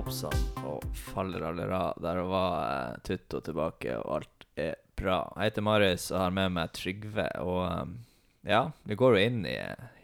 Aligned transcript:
hopp 0.00 0.12
sann 0.16 0.64
og 0.64 0.84
faller 0.96 1.42
Der 1.52 1.94
Der 2.00 2.22
var 2.24 2.54
eh, 2.64 3.00
Tutto 3.04 3.40
tilbake, 3.40 3.98
og 3.98 4.14
alt 4.16 4.46
er 4.56 4.74
bra. 4.96 5.32
Jeg 5.36 5.50
heter 5.50 5.62
Marius 5.62 6.10
og 6.10 6.20
har 6.20 6.30
med 6.30 6.52
meg 6.56 6.72
Trygve. 6.72 7.26
Og 7.40 7.82
um, 7.82 7.98
ja, 8.46 8.70
vi 8.88 8.96
går 8.96 9.16
jo 9.16 9.24
inn 9.26 9.42
i 9.44 9.58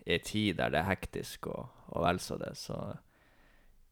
ei 0.04 0.18
tid 0.18 0.58
der 0.58 0.74
det 0.74 0.82
er 0.82 0.90
hektisk 0.90 1.46
og, 1.48 1.70
og 1.88 2.04
vel 2.04 2.20
så 2.20 2.36
det, 2.36 2.52
så 2.60 2.76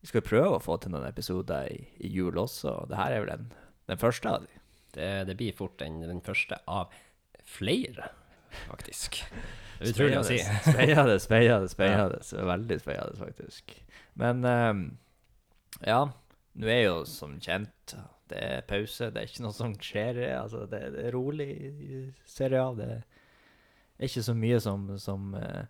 vi 0.03 0.11
skal 0.11 0.27
prøve 0.27 0.59
å 0.59 0.61
få 0.61 0.77
til 0.77 0.93
noen 0.93 1.07
episoder 1.09 1.71
i, 1.73 1.79
i 2.05 2.11
jul 2.13 2.37
også. 2.37 2.75
Og 2.83 2.91
det 2.91 2.99
her 3.01 3.15
er 3.15 3.25
vel 3.25 3.33
den, 3.33 3.47
den 3.89 4.03
første 4.03 4.29
av 4.29 4.45
de. 4.45 4.61
Det, 4.99 5.09
det 5.31 5.37
blir 5.41 5.57
fort 5.57 5.79
den, 5.81 6.03
den 6.05 6.21
første 6.27 6.59
av 6.69 6.93
flere, 7.49 8.11
faktisk. 8.67 9.23
Det 9.79 9.89
er 9.89 9.95
utrolig 9.95 10.21
å 10.21 10.27
si. 10.29 10.37
Speiende, 10.69 11.17
speiende, 11.23 11.73
speiende. 11.73 12.21
Veldig 12.53 12.79
speiende, 12.83 13.17
faktisk. 13.23 13.79
Men 14.21 14.45
ehm, 14.45 14.85
ja, 15.87 16.03
nå 16.55 16.69
er 16.71 16.83
jo 16.85 16.99
som 17.09 17.39
kjent 17.43 17.97
det 18.31 18.41
er 18.41 18.67
pause. 18.69 19.11
Det 19.13 19.21
er 19.21 19.29
ikke 19.29 19.45
noe 19.45 19.57
som 19.57 19.75
skjer. 19.81 20.21
Altså, 20.39 20.65
det, 20.71 20.81
det 20.97 21.07
er 21.09 21.17
rolig 21.17 21.49
i 21.53 22.03
Serie 22.29 22.63
A. 22.63 22.73
Det 22.79 22.91
er 22.95 24.09
ikke 24.09 24.25
så 24.27 24.35
mye 24.39 24.61
som, 24.65 24.87
som 25.01 25.35
uh, 25.37 25.65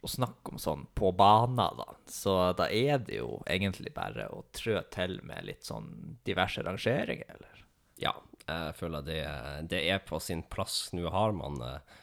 å 0.00 0.10
snakke 0.10 0.54
om 0.54 0.60
sånn 0.62 0.86
på 0.96 1.12
banen, 1.16 1.60
da. 1.80 1.88
Så 2.10 2.36
da 2.58 2.70
er 2.72 3.02
det 3.04 3.20
jo 3.20 3.40
egentlig 3.46 3.92
bare 3.96 4.30
å 4.32 4.42
trø 4.56 4.80
til 4.92 5.18
med 5.26 5.46
litt 5.50 5.68
sånn 5.68 5.90
diverse 6.26 6.64
rangeringer, 6.66 7.36
eller? 7.36 7.64
Ja, 8.00 8.14
jeg 8.46 8.76
føler 8.78 9.04
det, 9.04 9.20
det 9.70 9.84
er 9.92 10.00
på 10.06 10.18
sin 10.24 10.42
plass. 10.48 10.88
Nå 10.96 11.12
har 11.12 11.36
man 11.36 11.60
uh, 11.60 12.00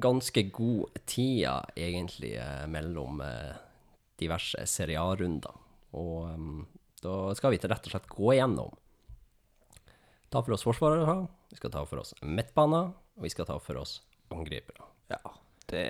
ganske 0.00 0.44
god 0.52 1.00
tida, 1.08 1.62
egentlig, 1.80 2.36
uh, 2.36 2.68
mellom 2.70 3.24
diverse 4.20 4.68
Serie 4.68 5.00
A-runder. 5.00 5.56
Og 5.96 6.28
um, 6.28 6.60
da 7.04 7.34
skal 7.38 7.54
vi 7.54 7.60
til 7.62 7.70
rett 7.72 7.86
og 7.88 7.94
slett 7.94 8.08
gå 8.12 8.32
igjennom. 8.36 8.74
Ta 10.30 10.42
for 10.46 10.54
oss 10.54 10.62
forsvarere, 10.66 11.16
vi 11.50 11.58
skal 11.58 11.72
ta 11.74 11.84
for 11.88 12.02
oss 12.04 12.12
midtbaner, 12.22 12.92
og 13.18 13.24
vi 13.24 13.30
skal 13.32 13.48
ta 13.48 13.56
for 13.62 13.80
oss 13.80 13.96
angripere. 14.30 14.84
Ja, 15.10 15.18
det, 15.72 15.84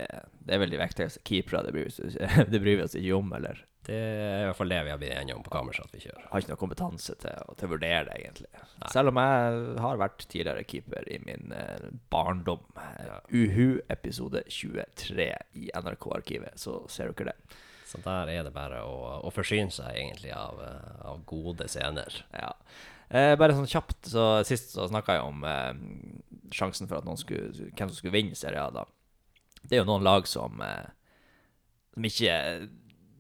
det 0.47 0.55
er 0.57 0.63
veldig 0.63 0.79
viktig. 0.81 1.09
keepere. 1.29 1.61
Det 1.67 1.75
bryr, 1.77 1.91
oss- 1.91 2.47
det 2.55 2.61
bryr 2.63 2.79
vi 2.81 2.87
oss 2.87 2.97
ikke 2.97 3.19
om, 3.19 3.35
eller? 3.37 3.67
Det 3.85 3.97
er 3.97 4.43
i 4.43 4.47
hvert 4.47 4.57
fall 4.59 4.71
det 4.73 4.79
vi 4.87 4.91
har 4.93 4.99
blitt 5.01 5.15
enige 5.17 5.35
om 5.37 5.43
på 5.45 5.53
kammerset 5.53 5.87
at 5.89 5.95
vi 5.97 6.01
kjører. 6.05 6.25
har 6.31 6.43
ikke 6.43 6.53
noe 6.53 6.61
kompetanse 6.61 7.15
til, 7.21 7.47
til 7.59 7.67
å 7.69 7.71
vurdere 7.73 8.03
det, 8.09 8.17
egentlig. 8.21 8.65
Selv 8.93 9.11
om 9.13 9.21
jeg 9.21 9.63
har 9.85 10.01
vært 10.03 10.25
tidligere 10.29 10.65
keeper 10.69 11.09
i 11.11 11.19
min 11.25 11.55
eh, 11.57 11.87
barndom. 12.13 12.61
Ja. 12.77 13.19
Uhu 13.33 13.81
episode 13.93 14.43
23 14.53 15.27
i 15.57 15.71
NRK-arkivet, 15.75 16.61
så 16.61 16.83
ser 16.93 17.13
dere 17.17 17.33
det. 17.33 17.57
Så 17.91 17.99
der 18.05 18.31
er 18.31 18.47
det 18.47 18.55
bare 18.55 18.85
å, 18.87 19.19
å 19.27 19.33
forsyne 19.35 19.73
seg 19.75 19.97
egentlig 19.97 20.31
av, 20.37 20.61
eh, 20.63 20.97
av 21.11 21.25
gode 21.27 21.67
scener. 21.71 22.21
Ja. 22.37 22.53
Eh, 23.11 23.35
bare 23.35 23.57
sånn 23.57 23.71
kjapt, 23.71 24.13
så 24.13 24.27
sist 24.47 24.77
så 24.77 24.87
snakka 24.87 25.19
jeg 25.19 25.27
om 25.27 25.43
eh, 25.49 25.73
sjansen 26.55 26.87
for 26.87 27.01
at 27.01 27.09
noen 27.09 27.19
skulle, 27.19 27.51
hvem 27.75 27.91
som 27.91 27.97
skulle 27.99 28.15
vinne 28.15 28.39
serien. 28.39 28.77
Da. 28.77 28.87
Det 29.65 29.75
er 29.77 29.83
jo 29.83 29.91
noen 29.91 30.07
lag 30.07 30.29
som, 30.31 30.63
eh, 30.63 30.87
som 31.97 32.07
ikke 32.07 32.37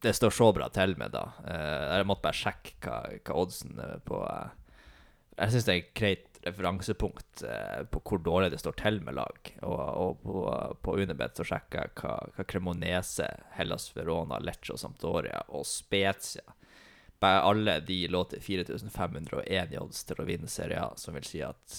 det 0.01 0.15
står 0.17 0.33
så 0.33 0.49
bra 0.57 0.71
til 0.73 0.95
med, 1.01 1.13
da. 1.13 1.27
Eh, 1.45 1.99
jeg 1.99 2.09
måtte 2.09 2.29
bare 2.29 2.41
sjekke 2.41 2.79
hva, 2.87 3.01
hva 3.27 3.43
oddsen 3.43 3.83
er 3.85 4.01
på 4.07 4.23
eh, 4.25 4.57
Jeg 5.41 5.55
syns 5.55 5.67
det 5.67 5.75
er 5.75 5.91
greit 5.97 6.30
referansepunkt 6.47 7.43
eh, 7.47 7.83
på 7.91 8.01
hvor 8.05 8.23
dårlig 8.25 8.53
det 8.55 8.61
står 8.63 8.79
til 8.81 9.01
med 9.05 9.19
lag. 9.19 9.53
Og, 9.67 9.81
og 9.81 10.23
på, 10.25 10.45
på 10.85 10.97
Unibet 11.01 11.37
så 11.37 11.47
sjekker 11.51 11.85
jeg 11.85 11.97
hva, 12.01 12.15
hva 12.37 12.47
Cremonese, 12.49 13.29
Hellas 13.59 13.91
Verona, 13.97 14.41
Lecce 14.43 14.79
Sampdoria 14.81 15.45
og 15.49 15.69
Spezia 15.69 16.47
bare 17.21 17.41
alle 17.41 17.81
de 17.81 18.09
lå 18.09 18.25
til 18.25 18.41
4501 18.41 19.75
i 19.75 19.79
odds 19.79 20.05
til 20.09 20.23
å 20.23 20.25
vinne 20.25 20.49
Serie 20.49 20.81
A, 20.81 20.95
som 20.97 21.17
vil 21.19 21.27
si 21.29 21.43
at 21.45 21.75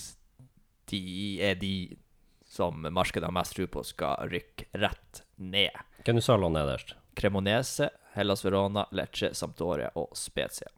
de 0.92 1.02
er 1.42 1.58
de 1.58 1.98
som 2.46 2.84
markedet 2.94 3.26
har 3.26 3.34
mest 3.34 3.56
tro 3.58 3.66
på 3.72 3.82
skal 3.88 4.30
rykke 4.30 4.68
rett 4.78 5.24
ned. 5.42 5.74
Hvem 6.06 6.20
du 6.20 6.22
sa 6.22 6.36
lå 6.38 6.52
nederst? 6.54 6.94
Cremonese, 7.18 7.90
Hellas 8.14 8.46
Verona, 8.46 8.86
Lecce, 8.92 9.32
Sampdoria 9.34 9.90
og 9.98 10.14
Spezia. 10.18 10.70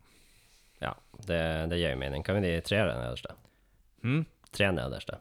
Ja, 0.79 0.93
det, 1.27 1.41
det 1.71 1.81
gir 1.81 1.97
mening. 1.99 2.23
Kan 2.23 2.39
vi 2.39 2.47
de 2.47 2.61
tre 2.63 2.83
nederste? 2.87 3.35
Hm? 4.03 4.23
Tre 4.53 4.69
nederste. 4.75 5.19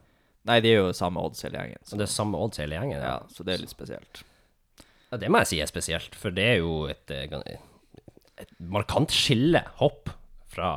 Nei, 0.49 0.59
de 0.65 0.73
er 0.73 0.81
jo 0.81 0.95
samme 0.97 1.23
odds 1.23 1.45
hele 1.47 1.61
gjengen. 1.61 1.83
Så 1.87 1.99
det 1.99 2.09
er 2.09 2.13
samme 2.13 2.39
odds 2.43 2.59
hele 2.61 2.79
gjengen? 2.79 3.03
ja, 3.03 3.19
så 3.31 3.47
det 3.47 3.55
er 3.55 3.63
litt 3.63 3.73
spesielt. 3.73 4.23
Ja, 5.13 5.21
det 5.21 5.29
må 5.31 5.43
jeg 5.43 5.51
si 5.53 5.61
er 5.63 5.71
spesielt, 5.71 6.17
for 6.19 6.35
det 6.35 6.47
er 6.55 6.59
jo 6.63 6.87
et, 6.91 7.11
eh, 7.13 7.59
et 8.43 8.55
markant 8.59 9.13
skille, 9.13 9.61
hopp, 9.79 10.11
fra 10.53 10.75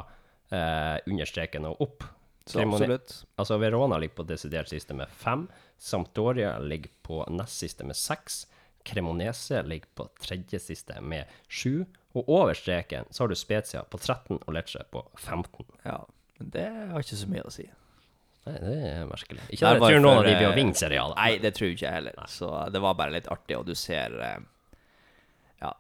eh, 0.53 0.99
understreken 1.09 1.65
og 1.69 1.81
opp. 1.81 2.05
Så 2.45 2.61
absolutt. 2.61 3.23
Altså 3.41 3.57
Verona 3.57 3.97
ligger 3.97 4.21
på 4.21 4.27
desidert 4.29 4.69
siste 4.69 4.93
med 4.93 5.09
fem, 5.09 5.47
Sampdoria 5.81 6.59
ligger 6.61 6.91
på 7.03 7.23
nest 7.33 7.57
siste 7.63 7.87
med 7.87 7.97
seks, 7.97 8.45
Cremonese 8.85 9.63
ligger 9.65 9.89
på 9.97 10.05
tredje 10.21 10.59
siste 10.61 10.99
med 11.01 11.31
sju, 11.49 11.87
og 12.13 12.29
over 12.29 12.53
streken 12.53 13.09
så 13.09 13.23
har 13.23 13.31
du 13.31 13.35
Spezia 13.35 13.81
på 13.89 13.97
13 13.97 14.37
og 14.37 14.53
Lecce 14.53 14.83
på 14.93 15.01
15. 15.17 15.65
Ja, 15.87 16.03
men 16.37 16.51
det 16.53 16.67
har 16.91 17.01
ikke 17.01 17.17
så 17.17 17.31
mye 17.31 17.47
å 17.49 17.53
si. 17.55 17.65
Nei, 18.45 18.55
det 18.61 18.73
er 18.91 19.07
merkelig. 19.09 19.45
Ikke 19.49 19.69
at 19.71 19.79
jeg 19.79 19.81
tror 19.81 20.03
noen 20.03 20.19
av 20.19 20.27
de 20.27 20.33
blir 20.35 20.47
å 20.47 20.51
eh, 20.51 20.57
vinne 20.59 20.77
serialet. 20.77 21.17
Nei, 21.17 21.31
det 21.41 21.51
tror 21.57 21.69
jeg 21.71 21.77
ikke 21.79 21.93
heller. 21.95 22.19
Så 22.29 22.49
det 22.73 22.81
var 22.83 22.97
bare 22.99 23.15
litt 23.15 23.29
artig, 23.33 23.57
og 23.57 23.65
du 23.69 23.73
ser 23.79 24.17
eh, 24.21 24.43
Ja. 25.63 25.71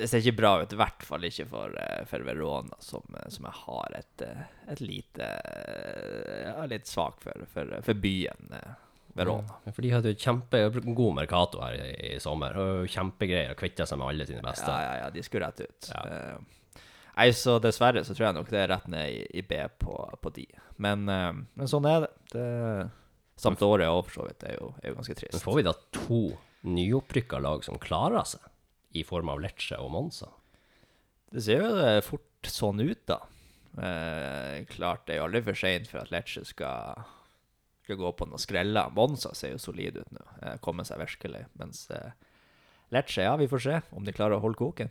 Det 0.00 0.06
ser 0.08 0.22
ikke 0.22 0.38
bra 0.38 0.52
ut, 0.62 0.72
i 0.72 0.78
hvert 0.80 1.02
fall 1.04 1.26
ikke 1.28 1.48
for, 1.50 1.74
eh, 1.76 2.04
for 2.08 2.24
Verona, 2.24 2.78
som, 2.80 3.04
som 3.28 3.48
jeg 3.50 3.58
har 3.66 3.98
et, 3.98 4.24
et 4.72 4.80
lite 4.84 5.26
Jeg 5.26 6.54
Ja, 6.54 6.68
litt 6.70 6.88
svak 6.88 7.20
for, 7.20 7.44
for, 7.52 7.74
for 7.84 8.00
byen 8.00 8.54
Verona. 9.18 9.58
Ja, 9.66 9.72
For 9.74 9.82
de 9.84 9.90
hadde 9.92 10.12
jo 10.14 10.20
kjempegod 10.22 11.16
Mercato 11.18 11.60
her 11.64 11.76
i, 11.82 11.90
i 12.14 12.20
sommer. 12.22 12.56
Og 12.56 12.88
kjempegreier 12.90 13.52
å 13.52 13.58
kvitte 13.58 13.86
seg 13.88 14.00
med 14.00 14.12
alle 14.12 14.26
sine 14.28 14.44
beste. 14.44 14.70
Ja, 14.70 14.80
ja, 14.86 14.96
ja, 15.04 15.10
de 15.14 15.24
skulle 15.26 15.50
rett 15.50 15.64
ut. 15.66 15.90
Ja. 15.90 16.04
Eh, 16.06 16.86
Nei, 17.16 17.30
så 17.36 17.58
dessverre 17.62 18.02
så 18.06 18.14
tror 18.14 18.28
jeg 18.28 18.36
nok 18.38 18.50
det 18.52 18.60
er 18.62 18.70
rett 18.72 18.86
ned 18.90 19.12
i, 19.12 19.24
i 19.40 19.44
B 19.46 19.58
på, 19.82 19.96
på 20.22 20.32
de. 20.36 20.46
Men, 20.80 21.04
uh, 21.10 21.32
men 21.58 21.70
sånn 21.70 21.88
er 21.90 22.06
det. 22.06 22.12
det 22.32 23.66
året 23.66 23.90
òg, 23.90 24.04
for 24.06 24.20
så 24.20 24.28
vidt, 24.28 24.46
er 24.46 24.56
jo, 24.58 24.70
er 24.80 24.92
jo 24.92 25.00
ganske 25.00 25.16
Men 25.16 25.20
trist. 25.22 25.44
får 25.44 25.58
vi 25.58 25.66
da 25.66 25.74
to 25.96 26.22
nyopprykka 26.70 27.40
lag 27.42 27.64
som 27.66 27.80
klarer 27.80 28.26
seg, 28.28 28.44
i 28.96 29.04
form 29.06 29.30
av 29.32 29.42
Lecce 29.42 29.78
og 29.80 29.92
Monza? 29.94 30.30
Det 31.30 31.44
ser 31.46 31.62
jo 31.62 31.70
eh, 31.78 32.00
fort 32.02 32.50
sånn 32.50 32.82
ut, 32.82 33.04
da. 33.08 33.20
Uh, 33.70 34.66
klart 34.72 35.04
det 35.06 35.14
er 35.14 35.20
jo 35.20 35.28
aldri 35.28 35.44
for 35.46 35.58
seint 35.58 35.86
for 35.90 36.02
at 36.02 36.10
Lecce 36.10 36.42
skal, 36.48 37.04
skal 37.84 38.00
gå 38.00 38.10
på 38.18 38.26
noen 38.26 38.42
skreller. 38.42 38.90
Monza 38.96 39.34
ser 39.38 39.54
jo 39.54 39.62
solid 39.62 40.00
ut 40.00 40.16
nå, 40.16 40.24
uh, 40.42 40.56
kommer 40.64 40.88
seg 40.88 41.02
virkelig. 41.02 41.44
Mens 41.60 41.86
Lecce, 42.90 43.22
ja, 43.22 43.36
vi 43.38 43.46
får 43.50 43.62
se 43.62 43.76
om 43.94 44.06
de 44.06 44.14
klarer 44.16 44.40
å 44.40 44.42
holde 44.42 44.58
koken. 44.58 44.90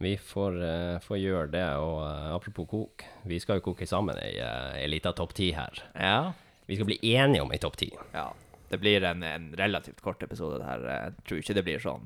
Vi 0.00 0.14
får, 0.16 0.54
eh, 0.64 0.98
får 1.04 1.18
gjøre 1.20 1.48
det, 1.52 1.66
og 1.76 1.98
eh, 2.06 2.28
apropos 2.32 2.68
kok, 2.70 3.04
vi 3.28 3.40
skal 3.42 3.58
jo 3.58 3.66
koke 3.68 3.84
sammen 3.88 4.16
ei, 4.16 4.32
uh, 4.40 4.72
ei 4.78 4.86
lita 4.88 5.12
topp 5.12 5.34
ti 5.36 5.50
her. 5.52 5.82
Ja. 5.92 6.32
Vi 6.64 6.78
skal 6.78 6.88
bli 6.88 6.96
enige 7.10 7.44
om 7.44 7.52
ei 7.52 7.60
topp 7.60 7.76
ti. 7.80 7.90
ja. 8.14 8.30
Det 8.70 8.78
blir 8.78 9.02
en, 9.02 9.24
en 9.26 9.48
relativt 9.58 9.98
kort 10.00 10.22
episode. 10.22 10.60
det 10.62 10.66
her. 10.68 10.84
Jeg 10.86 11.24
tror 11.26 11.38
ikke 11.40 11.54
det 11.56 11.64
blir 11.66 11.82
sånn 11.82 12.04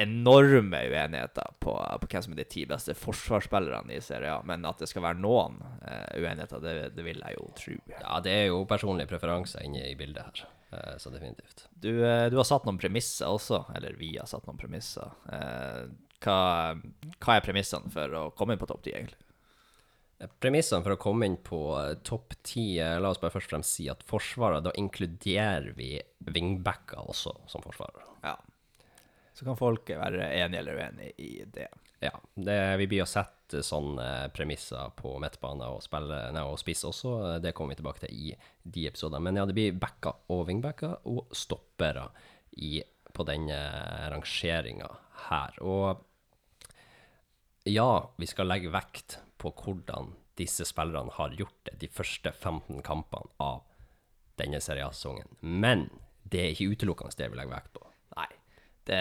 enorme 0.00 0.80
uenigheter 0.88 1.52
på, 1.60 1.74
på 2.00 2.08
hvem 2.10 2.24
som 2.24 2.34
er 2.34 2.40
de 2.40 2.46
ti 2.48 2.64
beste 2.68 2.94
forsvarsspillerne 2.96 3.94
i 3.96 4.00
Serie 4.04 4.34
A, 4.34 4.42
men 4.44 4.64
at 4.68 4.80
det 4.82 4.88
skal 4.90 5.04
være 5.04 5.20
noen 5.20 5.60
uh, 5.62 6.10
uenigheter, 6.16 6.60
det, 6.64 6.74
det 6.96 7.04
vil 7.06 7.22
jeg 7.22 7.38
jo 7.38 7.46
tro. 7.60 7.76
Ja, 7.94 8.18
det 8.24 8.34
er 8.34 8.44
jo 8.50 8.64
personlige 8.68 9.12
preferanser 9.12 9.64
inne 9.64 9.86
i 9.88 9.94
bildet 9.96 10.26
her, 10.26 10.48
uh, 10.74 10.96
så 11.00 11.12
definitivt. 11.14 11.68
Du, 11.72 11.92
uh, 12.02 12.26
du 12.32 12.36
har 12.40 12.48
satt 12.48 12.68
noen 12.68 12.80
premisser 12.80 13.30
også, 13.30 13.62
eller 13.76 13.96
vi 14.00 14.14
har 14.18 14.28
satt 14.28 14.48
noen 14.48 14.60
premisser. 14.60 15.12
Eh, 15.32 15.86
hva, 16.26 16.74
hva 17.22 17.38
er 17.38 17.46
premissene 17.46 17.92
for 17.94 18.18
å 18.18 18.26
komme 18.36 18.56
inn 18.56 18.60
på 18.60 18.68
topp 18.68 18.82
10, 18.84 18.98
egentlig? 18.98 19.22
Eh, 20.18 20.32
Premissene 20.40 20.84
for 20.84 20.96
å 20.96 21.00
komme 21.00 21.28
inn 21.28 21.38
på 21.44 21.60
eh, 21.80 21.94
topp 22.06 22.36
ti, 22.46 22.78
eh, 22.80 22.98
la 23.00 23.12
oss 23.12 23.20
bare 23.22 23.34
først 23.34 23.50
og 23.50 23.56
fremst 23.56 23.78
si 23.78 23.88
at 23.92 24.04
forsvaret, 24.08 24.64
da 24.64 24.74
inkluderer 24.80 25.72
vi 25.76 25.94
wingbacker 26.32 27.04
også 27.04 27.36
som 27.50 27.64
forsvarere. 27.64 28.06
Ja. 28.24 28.36
Så 29.36 29.44
kan 29.44 29.58
folk 29.58 29.90
være 29.92 30.30
enige 30.32 30.62
eller 30.62 30.78
uenige 30.80 31.12
i 31.20 31.32
det. 31.52 31.68
Ja, 32.00 32.14
det, 32.34 32.56
vi 32.80 32.86
blir 32.88 33.04
å 33.04 33.08
sette 33.08 33.60
sånne 33.64 34.30
premisser 34.36 34.92
på 34.96 35.14
midtbane 35.20 35.68
og, 35.72 35.82
spille, 35.84 36.22
nei, 36.32 36.44
og 36.44 36.56
spiss 36.60 36.84
også. 36.88 37.36
Det 37.44 37.52
kommer 37.56 37.74
vi 37.74 37.82
tilbake 37.82 38.04
til 38.04 38.16
i 38.16 38.32
de 38.64 38.86
episodene. 38.88 39.20
Men 39.24 39.40
ja, 39.40 39.44
det 39.48 39.56
blir 39.56 39.76
backer 39.80 40.24
og 40.32 40.46
wingbacker 40.48 40.96
og 41.08 41.36
stoppere 41.36 42.08
i, 42.56 42.80
på 43.12 43.28
denne 43.28 43.60
rangeringa 44.12 44.88
her. 45.28 45.60
Og 45.64 46.05
ja, 47.66 48.14
vi 48.16 48.26
skal 48.30 48.48
legge 48.50 48.70
vekt 48.70 49.18
på 49.42 49.50
hvordan 49.50 50.14
disse 50.38 50.66
spillerne 50.68 51.12
har 51.16 51.34
gjort 51.34 51.68
det 51.68 51.78
de 51.80 51.88
første 51.90 52.32
15 52.32 52.82
kampene 52.84 53.32
av 53.42 53.64
denne 54.38 54.60
seriesesongen. 54.60 55.38
Men 55.40 55.88
det 56.22 56.42
er 56.42 56.52
ikke 56.52 56.76
utelukkende 56.76 57.18
det 57.18 57.30
vi 57.32 57.38
legger 57.38 57.56
vekt 57.56 57.72
på. 57.76 57.86
Nei. 58.16 58.28
Det, 58.86 59.00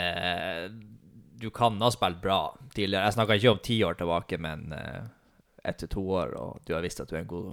du 1.41 1.50
kan 1.53 1.77
ha 1.83 1.91
spilt 1.94 2.21
bra 2.23 2.39
tidligere. 2.73 3.09
Jeg 3.09 3.17
snakker 3.17 3.39
ikke 3.39 3.53
om 3.53 3.62
ti 3.67 3.77
år 3.85 4.00
tilbake, 4.00 4.39
men 4.41 4.71
eh, 4.73 5.03
ett 5.65 5.81
til 5.83 5.91
to 5.91 6.06
år, 6.21 6.33
og 6.39 6.65
du 6.65 6.73
har 6.75 6.85
visst 6.85 7.03
at 7.03 7.11
du 7.11 7.18
er 7.18 7.25
en 7.25 7.31
god 7.31 7.51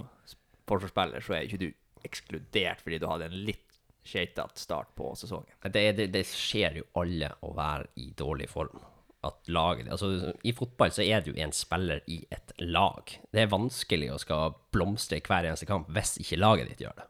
forsvarsspiller, 0.69 1.23
så 1.23 1.37
er 1.37 1.47
ikke 1.47 1.61
du 1.65 1.69
ekskludert 2.03 2.81
fordi 2.83 2.99
du 2.99 3.07
hadde 3.09 3.29
en 3.29 3.43
litt 3.47 3.77
skeitete 4.03 4.59
start 4.59 4.91
på 4.97 5.13
sesongen. 5.19 5.51
Det, 5.63 5.85
det, 5.99 6.09
det 6.15 6.25
skjer 6.27 6.81
jo 6.81 6.89
alle 6.99 7.31
å 7.43 7.53
være 7.55 7.91
i 8.03 8.09
dårlig 8.17 8.49
form. 8.51 8.81
At 9.23 9.47
laget, 9.47 9.87
altså 9.87 10.33
I 10.43 10.51
fotball 10.51 10.91
så 10.91 11.03
er 11.05 11.23
du 11.23 11.31
en 11.39 11.53
spiller 11.55 12.01
i 12.11 12.19
et 12.33 12.53
lag. 12.59 13.13
Det 13.31 13.43
er 13.43 13.51
vanskelig 13.51 14.11
å 14.11 14.19
skal 14.19 14.57
blomstre 14.75 15.21
i 15.21 15.23
hver 15.23 15.47
eneste 15.47 15.69
kamp 15.69 15.87
hvis 15.95 16.17
ikke 16.19 16.41
laget 16.41 16.73
ditt 16.73 16.83
gjør 16.83 16.97
det. 16.99 17.07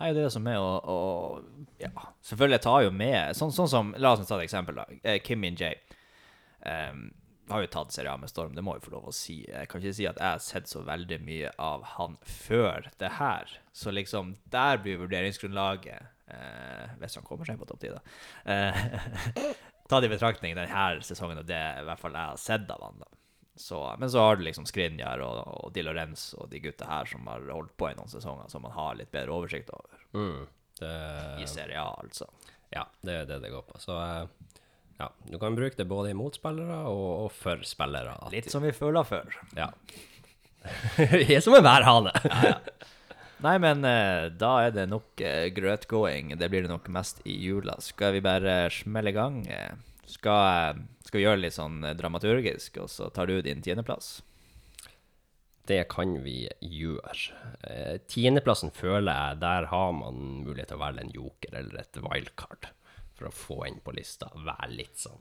Nei, 0.00 0.10
det 0.14 0.22
er 0.22 0.28
det 0.28 0.34
som 0.34 0.46
er 0.48 0.58
å, 0.58 0.98
Ja, 1.82 1.90
selvfølgelig 2.24 2.62
tar 2.64 2.84
jo 2.86 2.92
med 2.94 3.36
Sånn, 3.36 3.50
sånn 3.52 3.68
som 3.68 3.90
La 3.98 4.14
oss 4.14 4.22
ta 4.26 4.38
et 4.38 4.46
eksempel. 4.46 4.78
da. 4.78 4.86
Eh, 5.02 5.18
Kim 5.22 5.42
Min-Jay 5.42 5.74
um, 6.64 7.10
har 7.50 7.64
jo 7.64 7.70
tatt 7.72 7.92
Serie 7.92 8.14
med 8.20 8.30
storm, 8.30 8.54
det 8.54 8.62
må 8.64 8.76
jeg 8.76 8.84
få 8.84 8.94
lov 8.94 9.08
å 9.10 9.14
si. 9.14 9.40
Jeg 9.48 9.68
kan 9.70 9.82
ikke 9.82 9.96
si 9.98 10.06
at 10.08 10.20
jeg 10.20 10.36
har 10.36 10.44
sett 10.44 10.70
så 10.70 10.84
veldig 10.86 11.18
mye 11.26 11.50
av 11.58 11.84
han 11.96 12.16
før 12.22 12.90
det 13.02 13.16
her. 13.18 13.50
Så 13.74 13.92
liksom, 13.94 14.36
der 14.54 14.78
blir 14.82 15.00
vurderingsgrunnlaget 15.02 15.98
eh, 16.30 16.94
Hvis 17.02 17.18
han 17.18 17.26
kommer 17.26 17.48
seg 17.48 17.58
på 17.60 17.68
topp 17.68 17.82
ti, 17.82 17.90
da. 17.90 18.00
Eh, 18.46 19.50
tatt 19.90 20.06
i 20.06 20.12
betraktning 20.12 20.54
denne 20.58 21.06
sesongen 21.06 21.42
og 21.42 21.48
det 21.48 21.60
i 21.80 21.86
hvert 21.88 22.00
fall 22.00 22.16
jeg 22.16 22.32
har 22.32 22.40
sett 22.40 22.70
av 22.72 22.84
han. 22.86 23.02
da. 23.02 23.10
Så, 23.60 23.80
men 24.00 24.10
så 24.10 24.22
har 24.24 24.38
du 24.38 24.46
liksom 24.46 24.64
Skrinjar 24.64 25.20
og, 25.20 25.40
og 25.66 25.72
Di 25.74 25.82
Lorenz 25.84 26.30
og 26.38 26.48
de 26.48 26.62
gutta 26.64 26.86
her 26.88 27.10
som 27.10 27.26
har 27.28 27.44
holdt 27.52 27.74
på 27.76 27.90
i 27.90 27.96
noen 27.98 28.08
sesonger, 28.08 28.48
som 28.48 28.64
man 28.64 28.72
har 28.72 28.96
litt 28.96 29.10
bedre 29.12 29.34
oversikt 29.36 29.68
over. 29.74 30.00
Mm, 30.16 30.46
det, 30.80 30.92
I 31.44 31.48
Serie 31.50 31.82
A, 31.82 31.90
altså. 32.00 32.30
Ja, 32.72 32.86
det 33.04 33.18
er 33.18 33.28
det 33.28 33.40
det 33.42 33.50
går 33.52 33.66
på. 33.68 33.76
Så 33.82 33.98
eh, 34.00 34.62
ja, 35.00 35.10
du 35.28 35.36
kan 35.42 35.58
bruke 35.58 35.76
det 35.76 35.88
både 35.90 36.14
imot 36.14 36.38
spillere 36.40 36.78
og, 36.88 37.04
og 37.26 37.34
for 37.36 37.60
spillere. 37.66 38.14
Litt 38.32 38.48
som 38.52 38.64
vi 38.64 38.72
føler 38.76 39.04
før. 39.08 39.36
Ja. 39.58 39.68
Vi 40.96 41.32
er 41.32 41.40
som 41.40 41.54
en 41.56 41.64
værhane. 41.64 42.10
Nei, 43.40 43.54
men 43.62 43.84
eh, 43.88 44.26
da 44.36 44.50
er 44.66 44.74
det 44.76 44.88
nok 44.90 45.20
eh, 45.24 45.46
grøtgåing. 45.56 46.34
Det 46.36 46.48
blir 46.52 46.66
det 46.66 46.72
nok 46.72 46.90
mest 46.92 47.22
i 47.24 47.38
jula. 47.40 47.78
Skal 47.80 48.12
vi 48.18 48.24
bare 48.24 48.66
smelle 48.74 49.12
i 49.12 49.16
gang? 49.16 49.38
Eh, 49.48 49.72
skal, 50.10 50.82
skal 51.06 51.18
vi 51.20 51.24
gjøre 51.24 51.38
det 51.40 51.46
litt 51.46 51.56
sånn 51.56 51.78
dramaturgisk, 51.96 52.82
og 52.82 52.90
så 52.92 53.08
tar 53.14 53.30
du 53.30 53.38
din 53.46 53.62
tiendeplass? 53.64 54.18
Det 55.70 55.84
kan 55.92 56.16
vi 56.24 56.48
gjøre. 56.66 58.00
Tiendeplassen 58.10 58.72
føler 58.74 59.12
jeg, 59.14 59.40
der 59.44 59.68
har 59.70 59.92
man 59.94 60.18
mulighet 60.42 60.72
til 60.72 60.80
å 60.80 60.82
velge 60.82 61.04
en 61.04 61.12
joker 61.14 61.54
eller 61.60 61.84
et 61.84 62.00
wildcard 62.02 62.72
for 63.14 63.28
å 63.28 63.34
få 63.36 63.58
inn 63.68 63.78
på 63.84 63.94
lista. 63.94 64.32
Være 64.34 64.72
litt 64.72 64.98
sånn 64.98 65.20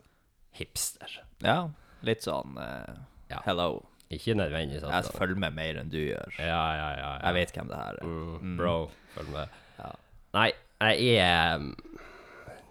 hipster. 0.58 1.20
Ja, 1.46 1.70
litt 2.08 2.26
sånn 2.26 2.58
eh, 2.60 3.00
Ja. 3.30 3.44
Ikke 4.10 4.34
nødvendigvis 4.34 4.86
Jeg 4.90 5.18
følger 5.18 5.38
med 5.38 5.54
mer 5.54 5.80
enn 5.82 5.92
du 5.92 6.00
gjør. 6.00 6.38
Ja, 6.42 6.64
ja, 6.74 6.88
ja. 6.98 7.10
Jeg 7.28 7.36
vet 7.38 7.52
hvem 7.54 7.68
det 7.70 7.78
her 7.78 8.00
er. 8.00 8.08
Mm, 8.10 8.56
bro, 8.58 8.74
følg 9.14 9.30
med. 9.36 9.60
Ja. 9.78 9.92
Nei, 10.34 10.50
jeg 10.80 11.20
er 11.22 11.68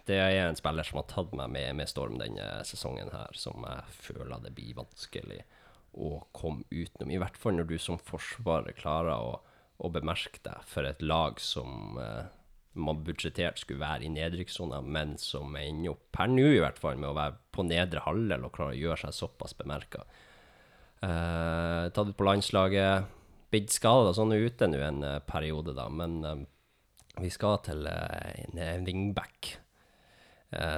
Det 0.09 0.17
er 0.17 0.49
en 0.49 0.57
spiller 0.59 0.87
som 0.89 1.03
har 1.03 1.07
tatt 1.11 1.35
meg 1.37 1.53
med, 1.53 1.77
med 1.77 1.91
storm 1.91 2.17
denne 2.19 2.49
sesongen 2.65 3.13
her, 3.13 3.35
som 3.37 3.67
jeg 3.69 3.99
føler 4.09 4.41
det 4.43 4.55
blir 4.57 4.79
vanskelig 4.79 5.43
å 5.99 6.23
komme 6.33 6.65
utenom. 6.71 7.13
I 7.13 7.21
hvert 7.21 7.37
fall 7.37 7.59
når 7.59 7.69
du 7.69 7.77
som 7.83 8.01
forsvarer 8.01 8.77
klarer 8.79 9.15
å, 9.15 9.37
å 9.79 9.91
bemerke 9.93 10.41
deg 10.43 10.65
for 10.67 10.89
et 10.89 11.03
lag 11.05 11.39
som 11.43 12.01
uh, 12.01 12.25
man 12.79 13.03
budsjettert 13.05 13.61
skulle 13.61 13.83
være 13.85 14.07
i 14.07 14.13
nedrykkssona, 14.15 14.81
men 14.81 15.17
som 15.21 15.57
ender 15.61 15.93
opp, 15.93 16.07
per 16.15 16.31
nå 16.33 16.47
i 16.55 16.63
hvert 16.63 16.81
fall, 16.81 16.97
med 16.97 17.11
å 17.11 17.19
være 17.19 17.39
på 17.55 17.67
nedre 17.69 18.05
halvdel 18.07 18.47
og 18.49 18.55
klare 18.55 18.77
å 18.77 18.81
gjøre 18.81 19.03
seg 19.05 19.17
såpass 19.19 19.57
bemerka. 19.59 20.07
Eh, 21.01 21.89
tatt 21.91 22.09
ut 22.09 22.17
på 22.17 22.27
landslaget, 22.27 23.05
blitt 23.53 23.71
skada 23.71 24.11
sånn 24.17 24.35
ute 24.35 24.67
nå 24.67 24.81
en 24.83 25.05
eh, 25.07 25.21
periode, 25.27 25.75
da, 25.77 25.87
men 25.89 26.19
eh, 26.27 26.41
vi 27.23 27.31
skal 27.35 27.61
til 27.67 27.87
en 27.87 28.87
wingback 28.87 29.57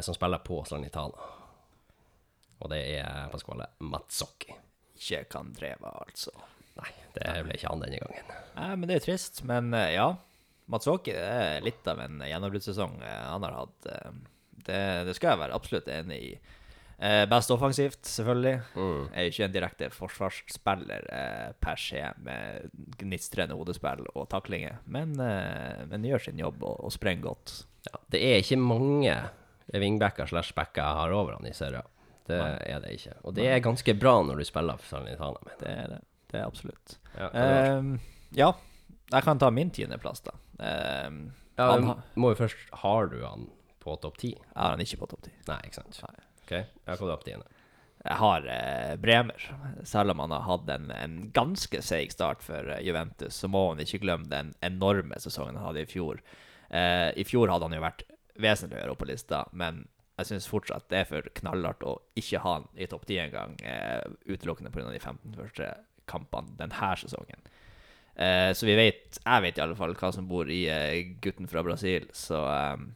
som 0.03 0.17
spiller 0.17 0.41
på 0.43 0.57
Salernitana. 0.67 1.27
Og 2.59 2.71
det 2.73 2.79
er 2.97 3.29
Pasquale 3.31 3.69
Mazzocchi. 3.87 4.57
Ikke 4.97 5.21
kan 5.37 5.53
dreve, 5.55 5.93
altså. 6.01 6.33
Nei, 6.81 6.89
det 7.15 7.35
ble 7.45 7.55
ikke 7.55 7.71
han 7.71 7.85
denne 7.85 8.01
gangen. 8.01 8.33
Nei, 8.57 8.71
men 8.73 8.89
det 8.91 8.97
er 8.97 9.05
trist. 9.05 9.43
Men 9.47 9.69
ja, 9.93 10.09
Matsuoki 10.73 11.13
er 11.13 11.61
litt 11.63 11.87
av 11.93 12.01
en 12.03 12.25
gjennombruddssesong 12.25 12.99
han 13.05 13.47
har 13.47 13.59
hatt. 13.61 13.93
Det, 14.65 14.81
det 15.07 15.15
skal 15.21 15.35
jeg 15.35 15.43
være 15.45 15.61
absolutt 15.61 15.93
enig 15.93 16.19
i. 16.33 16.33
Eh, 17.01 17.23
best 17.31 17.51
offensivt, 17.55 18.03
selvfølgelig. 18.05 18.59
Er 18.77 19.29
ikke 19.31 19.47
en 19.47 19.55
direkte 19.55 19.87
forsvarsspiller 19.95 21.07
eh, 21.17 21.53
per 21.57 21.81
se, 21.81 22.03
med 22.21 22.69
gnistrende 23.01 23.57
hodespill 23.57 24.05
og 24.13 24.27
taklinger, 24.33 24.83
men, 24.85 25.15
eh, 25.25 25.87
men 25.89 26.05
gjør 26.05 26.27
sin 26.27 26.43
jobb 26.43 26.61
og, 26.61 26.77
og 26.85 26.93
sprenger 26.93 27.31
godt. 27.31 27.55
Ja, 27.89 28.03
det 28.13 28.21
er 28.21 28.43
ikke 28.43 28.61
mange 28.61 29.17
wingbacker 29.73 30.29
slash 30.29 30.53
backer 30.53 30.83
jeg 30.83 30.99
har 31.01 31.17
over 31.17 31.39
han 31.39 31.49
i 31.49 31.55
serien. 31.57 31.89
Det 32.29 32.39
er 32.39 32.83
det 32.85 32.95
ikke. 32.99 33.17
Og 33.25 33.35
det 33.35 33.47
er 33.51 33.63
ganske 33.65 33.95
bra 33.99 34.13
når 34.23 34.43
du 34.43 34.47
spiller 34.47 34.79
for 34.79 34.93
Salernitana. 34.93 35.57
Det 35.59 35.71
er 35.73 35.95
det. 35.95 36.01
Det 36.31 36.39
er 36.39 36.47
absolutt. 36.47 36.99
Ja, 37.17 37.31
det 37.33 37.47
er 37.47 37.55
bra. 37.55 37.63
Eh, 37.65 38.19
ja, 38.39 38.51
jeg 39.11 39.27
kan 39.27 39.41
ta 39.43 39.51
min 39.51 39.73
tiendeplass, 39.75 40.23
da. 40.29 40.37
Eh, 40.61 41.09
ja, 41.57 41.71
han, 41.73 41.91
må 42.15 42.35
jo 42.35 42.39
først 42.45 42.69
Har 42.85 43.11
du 43.11 43.19
han 43.25 43.49
på 43.81 43.97
topp 44.01 44.21
ti? 44.21 44.35
jeg 44.37 44.55
har 44.55 44.77
han 44.77 44.85
ikke 44.85 45.01
på 45.01 45.09
topp 45.15 45.25
ti. 45.27 45.33
Nei, 45.49 45.59
ikke 45.67 45.81
sant? 45.81 46.03
Nei. 46.05 46.30
OK, 46.51 46.57
jeg 46.85 46.99
har 46.99 47.15
opp 47.15 47.25
tiende. 47.25 47.47
Jeg 48.01 48.17
har 48.17 48.47
eh, 48.49 48.95
Bremer. 48.97 49.45
Selv 49.85 50.15
om 50.15 50.23
han 50.25 50.33
har 50.33 50.47
hatt 50.49 50.71
en, 50.73 50.91
en 50.91 51.17
ganske 51.37 51.83
seig 51.85 52.11
start 52.15 52.43
for 52.43 52.73
eh, 52.73 52.81
Juventus, 52.83 53.37
så 53.37 53.49
må 53.53 53.69
han 53.69 53.83
ikke 53.85 54.01
glemme 54.03 54.31
den 54.31 54.55
enorme 54.65 55.21
sesongen 55.21 55.59
han 55.61 55.69
hadde 55.69 55.85
i 55.85 55.91
fjor. 55.91 56.23
Eh, 56.71 57.11
I 57.15 57.27
fjor 57.29 57.53
hadde 57.53 57.69
han 57.69 57.77
jo 57.77 57.85
vært 57.85 58.07
vesentlig 58.41 58.81
høyere 58.81 58.95
opp 58.95 59.03
på 59.03 59.11
lista, 59.11 59.45
men 59.53 59.85
jeg 60.21 60.31
syns 60.31 60.49
fortsatt 60.51 60.89
det 60.93 61.03
er 61.03 61.09
for 61.09 61.29
knallhardt 61.41 61.85
å 61.87 61.99
ikke 62.19 62.41
ha 62.45 62.57
han 62.59 62.67
i 62.77 62.89
topp 62.91 63.07
10 63.07 63.21
engang, 63.27 63.57
eh, 63.65 64.03
utelukkende 64.27 64.73
pga. 64.73 64.89
de 64.91 65.01
15 65.01 65.37
første 65.37 65.69
kampene 66.11 66.57
denne 66.59 66.95
sesongen. 67.05 67.45
Eh, 68.17 68.51
så 68.57 68.67
vi 68.67 68.77
vet, 68.81 69.21
jeg 69.21 69.45
vet 69.45 69.61
i 69.61 69.65
alle 69.65 69.79
fall 69.79 69.95
hva 69.97 70.11
som 70.13 70.29
bor 70.29 70.51
i 70.51 70.65
eh, 70.73 71.15
gutten 71.23 71.49
fra 71.49 71.63
Brasil, 71.65 72.09
så 72.17 72.43
eh, 72.49 72.89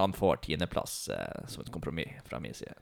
han 0.00 0.16
får 0.16 0.42
tiendeplass 0.48 1.08
eh, 1.12 1.46
som 1.48 1.62
et 1.62 1.72
kompromiss 1.72 2.24
fra 2.28 2.40
min 2.40 2.56
side. 2.56 2.76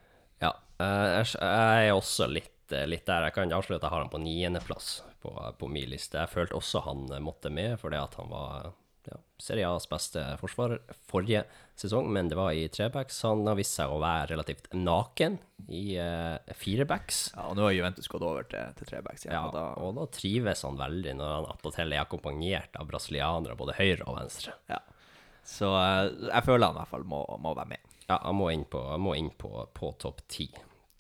Ja, 0.45 0.53
eh, 0.83 1.19
jeg 1.25 1.89
er 1.89 1.97
også 1.97 2.29
litt, 2.31 2.55
eh, 2.73 2.87
litt 2.91 3.07
der. 3.09 3.29
Jeg 3.29 3.37
kan 3.37 3.53
avsløre 3.57 3.81
at 3.81 3.89
jeg 3.89 3.95
har 3.97 4.05
han 4.05 4.13
på 4.13 4.23
niendeplass 4.23 4.95
på, 5.25 5.35
på 5.59 5.69
min 5.73 5.91
liste. 5.93 6.21
Jeg 6.21 6.33
følte 6.33 6.59
også 6.59 6.85
han 6.89 7.07
eh, 7.13 7.23
måtte 7.25 7.53
med, 7.53 7.79
fordi 7.81 8.01
at 8.01 8.17
han 8.21 8.33
var 8.33 8.73
ja, 9.09 9.19
Serie 9.41 9.69
A's 9.69 9.87
beste 9.89 10.23
forsvarer 10.41 10.81
forrige 11.11 11.45
sesong, 11.77 12.09
men 12.13 12.31
det 12.31 12.39
var 12.39 12.55
i 12.57 12.67
trebacks. 12.73 13.19
Han 13.27 13.45
har 13.49 13.59
vist 13.59 13.77
seg 13.77 13.93
å 13.93 14.01
være 14.01 14.31
relativt 14.33 14.71
naken 14.73 15.37
i 15.69 15.99
uh, 16.01 16.55
firebacks. 16.57 17.27
Ja, 17.35 17.51
og 17.51 17.59
nå 17.59 17.67
har 17.67 17.75
Juventus 17.77 18.09
gått 18.09 18.25
over 18.25 18.47
til, 18.49 18.73
til 18.79 18.89
trebacks 18.89 19.27
Ja, 19.27 19.35
Ja, 19.35 19.43
og 19.49 19.55
da, 19.57 19.67
og 19.81 19.99
da 19.99 20.07
trives 20.15 20.65
han 20.65 20.81
veldig 20.81 21.17
når 21.19 21.35
han 21.35 21.51
attpåtil 21.53 21.93
er 21.93 22.05
akkompagnert 22.05 22.81
av 22.81 22.89
brasilianere, 22.89 23.59
både 23.61 23.77
høyre 23.81 24.09
og 24.09 24.21
venstre. 24.23 24.57
ja. 24.73 24.81
Så 25.45 25.69
uh, 25.69 26.09
jeg 26.31 26.47
føler 26.47 26.71
han 26.71 26.79
i 26.79 26.81
hvert 26.81 26.95
fall 26.95 27.05
må, 27.05 27.21
må 27.45 27.53
være 27.53 27.75
med. 27.75 27.94
Ja, 28.09 28.19
jeg 28.19 28.37
må 28.37 28.51
inn 28.53 28.67
på, 28.71 28.81
må 29.01 29.15
inn 29.19 29.31
på, 29.41 29.51
på 29.77 29.91
topp 30.03 30.23
ti. 30.29 30.49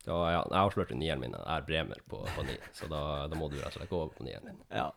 Ja, 0.04 0.18
jeg 0.32 0.56
avslørte 0.61 0.96
nieren 0.96 1.23
min 1.23 1.37
er 1.37 1.64
Bremer 1.64 2.00
på, 2.11 2.23
på 2.37 2.44
ni, 2.44 2.56
så 2.76 2.88
da, 2.92 3.02
da 3.30 3.38
må 3.40 3.49
du 3.49 3.56
rett 3.56 3.73
og 3.73 3.78
slett 3.78 3.92
gå 3.92 4.00
over 4.02 4.16
på 4.16 4.26
nieren 4.26 4.50
din. 4.50 4.61
Ja. 4.73 4.90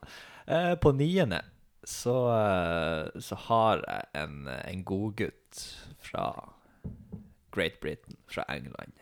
Eh, 0.46 0.74
på 0.80 0.92
niende 0.96 1.42
så, 1.88 2.16
eh, 2.36 3.22
så 3.24 3.40
har 3.48 3.84
jeg 3.88 4.10
en, 4.24 4.50
en 4.52 4.84
godgutt 4.88 5.64
fra 6.04 6.28
Great 7.56 7.80
Britain, 7.84 8.20
fra 8.28 8.44
England. 8.52 9.00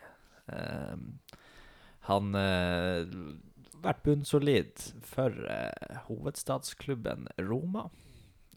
Eh, 0.54 1.42
han 2.06 2.38
har 2.38 3.10
vært 3.86 4.04
bunnsolid 4.06 4.88
for 5.06 5.46
eh, 5.50 6.02
hovedstadsklubben 6.08 7.30
Roma. 7.42 7.88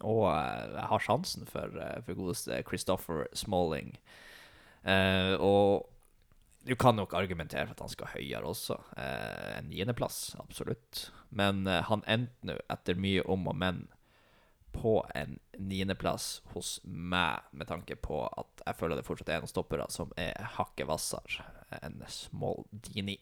Og 0.06 0.24
eh, 0.30 0.64
jeg 0.76 0.88
har 0.92 1.04
sjansen 1.04 1.48
for, 1.48 1.74
eh, 1.82 2.00
for 2.06 2.18
godeste 2.18 2.62
Christopher 2.68 3.26
Smalling. 3.36 3.96
Eh, 4.82 5.34
og 5.34 5.88
du 6.68 6.74
kan 6.76 6.96
nok 6.98 7.14
argumentere 7.16 7.66
for 7.66 7.76
at 7.76 7.84
han 7.86 7.92
skal 7.92 8.12
høyere 8.14 8.48
også. 8.48 8.78
Eh, 8.96 9.58
en 9.58 9.70
niendeplass, 9.70 10.36
absolutt. 10.42 11.08
Men 11.30 11.66
eh, 11.66 11.84
han 11.88 12.04
endte 12.06 12.50
nå, 12.50 12.58
etter 12.72 12.98
mye 13.00 13.24
om 13.24 13.48
og 13.48 13.56
men, 13.56 13.86
på 14.78 15.00
en 15.16 15.38
niendeplass 15.56 16.42
hos 16.52 16.76
meg, 16.84 17.46
med 17.56 17.70
tanke 17.70 17.96
på 17.96 18.20
at 18.28 18.62
jeg 18.66 18.78
føler 18.78 18.98
det 18.98 19.06
fortsatt 19.06 19.32
er 19.32 19.40
noen 19.42 19.50
stoppere 19.50 19.86
som 19.90 20.12
er 20.20 20.36
hakket 20.58 20.86
hvassere 20.86 21.46
enn 21.80 22.02
Small 22.12 22.66
Dini. 22.70 23.16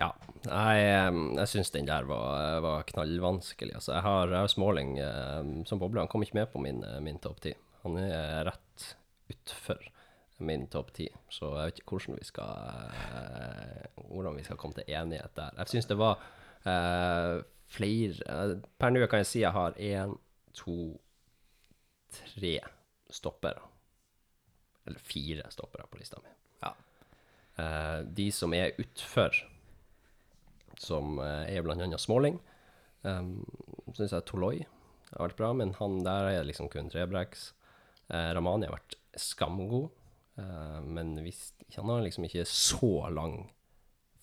Ja, 0.00 0.08
jeg, 0.46 0.84
eh, 0.88 1.10
jeg 1.36 1.50
syns 1.52 1.72
den 1.74 1.88
der 1.88 2.06
var, 2.08 2.62
var 2.64 2.86
knallvanskelig. 2.88 3.74
Altså, 3.76 3.92
jeg 3.98 4.06
har, 4.06 4.32
har 4.40 4.48
Småling 4.48 4.96
eh, 5.04 5.42
som 5.68 5.82
boble. 5.82 6.00
Han 6.00 6.10
kom 6.12 6.24
ikke 6.24 6.40
med 6.40 6.52
på 6.52 6.62
min, 6.64 6.80
eh, 6.86 7.00
min 7.04 7.20
topp 7.22 7.42
ti. 7.44 7.52
Han 7.84 7.98
er 8.00 8.46
rett 8.48 8.86
utfor. 9.32 9.84
Min 10.42 10.66
topp 10.70 10.92
ti. 10.96 11.08
Så 11.30 11.50
jeg 11.56 11.70
vet 11.70 11.80
ikke 11.82 11.96
hvordan 11.96 12.18
vi 12.18 12.28
skal 12.28 12.52
eh, 12.98 14.02
hvordan 14.08 14.36
vi 14.36 14.44
skal 14.46 14.60
komme 14.60 14.76
til 14.76 14.90
enighet 14.90 15.34
der. 15.36 15.54
Jeg 15.58 15.72
syns 15.72 15.88
det 15.90 15.98
var 16.00 16.20
uh, 16.66 17.42
flere 17.72 18.28
eh, 18.28 18.54
Per 18.78 18.92
nå 18.92 19.06
kan 19.06 19.22
jeg 19.22 19.30
si 19.30 19.42
jeg 19.42 19.54
har 19.54 19.76
én, 19.80 20.16
to, 20.56 20.76
tre 22.12 22.56
stoppere. 23.12 23.62
Eller 24.86 25.00
fire 25.00 25.48
stoppere 25.54 25.86
på 25.88 26.00
lista 26.00 26.20
mi. 26.22 26.32
Ja. 26.62 26.74
Uh, 27.56 28.00
de 28.08 28.28
som 28.34 28.54
er 28.56 28.76
utfor, 28.82 29.36
som 30.80 31.18
uh, 31.20 31.46
er 31.46 31.64
annet 31.72 32.00
Småling, 32.00 32.40
um, 33.06 33.34
syns 33.94 34.12
jeg 34.12 34.26
Toloi 34.28 34.64
har 35.12 35.28
vært 35.28 35.38
bra, 35.40 35.52
men 35.56 35.74
han 35.78 36.00
der 36.04 36.30
er 36.32 36.48
liksom 36.48 36.70
kun 36.72 36.90
trebrekks. 36.92 37.52
Uh, 38.08 38.32
Ramani 38.36 38.68
har 38.68 38.76
vært 38.76 38.96
skamgod, 39.20 39.90
men 40.34 41.16
hvis, 41.20 41.50
han 41.76 41.90
har 41.92 42.04
liksom 42.06 42.24
ikke 42.24 42.46
så 42.48 43.10
lang 43.12 43.34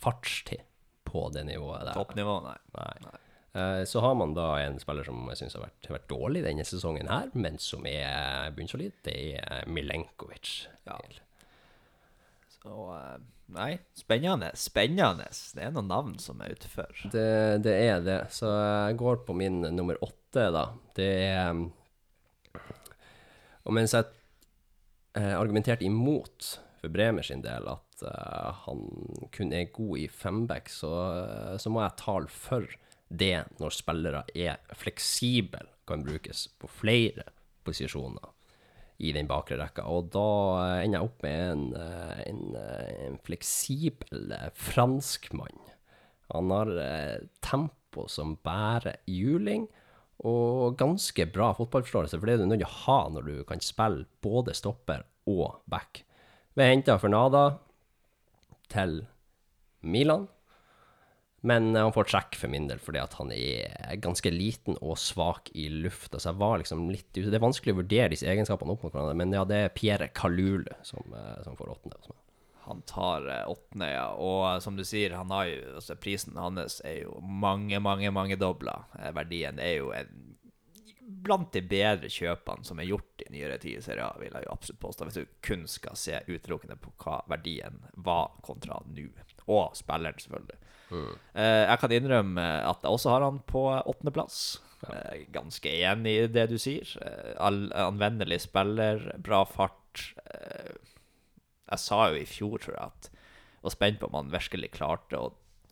fartstid 0.01 0.63
på 1.06 1.30
det 1.34 1.44
nivået 1.46 1.86
der. 1.86 1.98
Toppnivå, 1.98 2.39
nei. 2.46 2.58
Nei. 2.78 3.20
Eh, 3.51 3.84
så 3.86 4.00
har 4.00 4.16
man 4.16 4.34
da 4.34 4.51
en 4.62 4.78
spiller 4.80 5.08
som 5.08 5.24
jeg 5.32 5.42
syns 5.42 5.56
har 5.58 5.66
vært, 5.66 5.89
vært 5.89 6.12
dårlig 6.12 6.44
denne 6.46 6.66
sesongen 6.68 7.10
her, 7.10 7.32
men 7.34 7.58
som 7.62 7.86
er 7.89 8.51
bunnsolid. 8.56 9.00
Det 9.06 9.16
er 9.39 9.66
Milenkovic. 9.70 10.68
Ja. 10.86 11.00
Så 12.60 12.75
eh, 12.94 13.18
nei, 13.58 13.72
spennende. 13.98 14.51
Spennende. 14.60 15.32
Det 15.56 15.66
er 15.66 15.74
noen 15.74 15.89
navn 15.89 16.16
som 16.22 16.42
er 16.46 16.54
utenfor. 16.54 16.94
Det, 17.10 17.28
det 17.66 17.75
er 17.88 18.06
det. 18.06 18.22
Så 18.36 18.51
jeg 18.54 19.00
går 19.01 19.24
på 19.25 19.38
min 19.38 19.63
nummer 19.74 19.98
åtte, 20.06 20.50
da. 20.54 20.70
Det 20.98 21.12
er 21.32 21.50
Om 21.50 21.68
Og 23.66 23.75
mens 23.75 23.94
jeg 23.94 24.06
eh, 24.06 24.18
argumenterte 25.18 25.86
imot 25.88 26.60
for 26.80 26.92
Bremer 26.94 27.25
sin 27.25 27.44
del 27.44 27.68
at 27.70 28.04
eh, 28.06 28.62
han 28.66 28.86
kun 29.36 29.54
er 29.56 29.72
god 29.75 29.98
i 30.00 30.08
femback, 30.08 30.72
så, 30.72 30.94
eh, 31.20 31.56
så 31.60 31.72
må 31.72 31.84
jeg 31.84 32.00
tale 32.00 32.32
for 32.32 32.68
det 33.10 33.36
når 33.60 33.75
spillere 33.75 34.24
er 34.38 34.60
fleksible, 34.78 35.66
kan 35.89 36.06
brukes 36.06 36.46
på 36.62 36.70
flere 36.70 37.25
posisjoner 37.66 38.36
i 39.00 39.13
den 39.16 39.30
bakre 39.30 39.58
rekka. 39.60 39.88
Og 39.89 40.12
da 40.13 40.30
eh, 40.62 40.86
ender 40.86 41.00
jeg 41.00 41.10
opp 41.10 41.25
med 41.25 41.42
en, 41.50 41.66
eh, 41.80 42.22
en, 42.30 42.46
eh, 42.60 42.94
en 43.10 43.20
fleksibel 43.25 44.38
eh, 44.38 44.50
franskmann. 44.56 45.68
Han 46.30 46.54
har 46.54 46.74
eh, 46.84 47.28
tempo 47.44 48.06
som 48.12 48.38
bærer 48.46 49.01
juling, 49.10 49.68
og 50.27 50.75
ganske 50.79 51.25
bra 51.31 51.53
fotballforståelse, 51.55 52.19
for 52.19 52.27
det 52.27 52.35
er 52.35 52.41
du 52.43 52.49
nødt 52.49 52.61
til 52.63 52.67
å 52.67 52.79
ha 52.85 52.99
når 53.13 53.27
du 53.29 53.35
kan 53.47 53.61
spille 53.63 54.07
både 54.23 54.55
stopper 54.57 55.05
og 55.29 55.61
back. 55.71 56.03
Vi 56.59 56.67
henta 56.67 56.97
Fernada 56.99 57.43
til 58.71 59.03
Milan, 59.79 60.27
men 61.47 61.71
han 61.71 61.93
får 61.95 62.09
trekk 62.11 62.35
for 62.35 62.51
min 62.51 62.67
del 62.67 62.81
fordi 62.83 62.99
han 63.15 63.29
er 63.31 63.99
ganske 64.03 64.31
liten 64.33 64.75
og 64.83 64.97
svak 64.99 65.47
i 65.55 65.69
luft. 65.71 66.11
Så 66.11 66.33
jeg 66.33 66.39
var 66.41 66.59
liksom 66.59 66.89
litt 66.91 67.07
ute. 67.15 67.29
Det 67.29 67.39
er 67.39 67.45
vanskelig 67.45 67.77
å 67.77 67.79
vurdere 67.79 68.11
disse 68.11 68.27
egenskapene 68.27 68.75
opp 68.75 68.83
mot 68.83 68.91
hverandre, 68.91 69.15
men 69.21 69.35
ja, 69.38 69.45
det 69.47 69.61
er 69.63 69.71
Pierre 69.75 70.09
Kalulu 70.11 70.67
som, 70.83 71.05
eh, 71.15 71.38
som 71.45 71.55
får 71.59 71.77
åttende 71.77 72.01
hos 72.01 72.11
meg. 72.11 72.19
Han 72.69 72.81
tar 72.88 73.25
eh, 73.27 73.43
åttende, 73.49 73.88
ja. 73.91 74.07
Og 74.15 74.43
eh, 74.53 74.59
som 74.63 74.77
du 74.77 74.83
sier, 74.88 75.15
han 75.17 75.31
har 75.33 75.47
jo, 75.49 75.59
altså, 75.79 75.97
prisen 75.99 76.38
hans 76.39 76.79
er 76.85 77.01
jo 77.03 77.19
mange, 77.21 77.79
mange, 77.83 78.11
mange 78.15 78.38
dobla. 78.39 78.77
Eh, 78.99 79.09
verdien 79.17 79.59
er 79.61 79.75
jo 79.79 79.89
en, 79.97 80.13
blant 81.25 81.49
de 81.55 81.63
bedre 81.65 82.09
kjøpene 82.13 82.63
som 82.67 82.79
er 82.79 82.88
gjort 82.91 83.23
i 83.25 83.31
nyere 83.33 83.57
tid 83.59 83.79
i 83.79 83.83
Serie 83.83 84.05
A, 84.05 84.13
vil 84.21 84.31
jeg 84.38 84.45
jo 84.45 84.53
absolutt 84.53 84.81
påstå, 84.83 85.07
hvis 85.09 85.17
du 85.19 85.35
kun 85.49 85.65
skal 85.67 85.97
se 85.99 86.21
utelukkende 86.29 86.77
på 86.79 86.93
hva 87.01 87.19
verdien 87.33 87.81
var 87.97 88.35
kontra 88.45 88.77
nå. 88.85 89.09
Og 89.49 89.73
spilleren, 89.77 90.21
selvfølgelig. 90.21 90.59
Mm. 90.89 91.11
jeg 91.38 91.77
kan 91.83 91.91
innrømme 91.93 92.43
at 92.65 92.81
jeg 92.85 92.93
også 92.95 93.11
har 93.13 93.21
han 93.27 93.35
på 93.49 93.61
åttendeplass. 93.77 94.39
Eh, 94.88 95.25
ganske 95.33 95.69
enig 95.83 96.13
i 96.21 96.27
det 96.31 96.45
du 96.53 96.57
sier. 96.61 96.88
Eh, 97.03 97.33
all- 97.41 97.71
anvendelig 97.75 98.41
spiller, 98.45 99.01
bra 99.19 99.43
fart. 99.45 99.75
Jeg 101.69 101.79
sa 101.83 101.99
jo 102.09 102.17
i 102.21 102.25
fjor, 102.29 102.57
tror 102.63 102.75
jeg, 102.75 102.85
at 102.89 103.09
jeg 103.11 103.67
var 103.67 103.75
spent 103.75 103.99
på 104.01 104.07
om 104.09 104.17
han 104.21 104.33
virkelig 104.33 104.71
klarte 104.77 105.19
å 105.19 105.29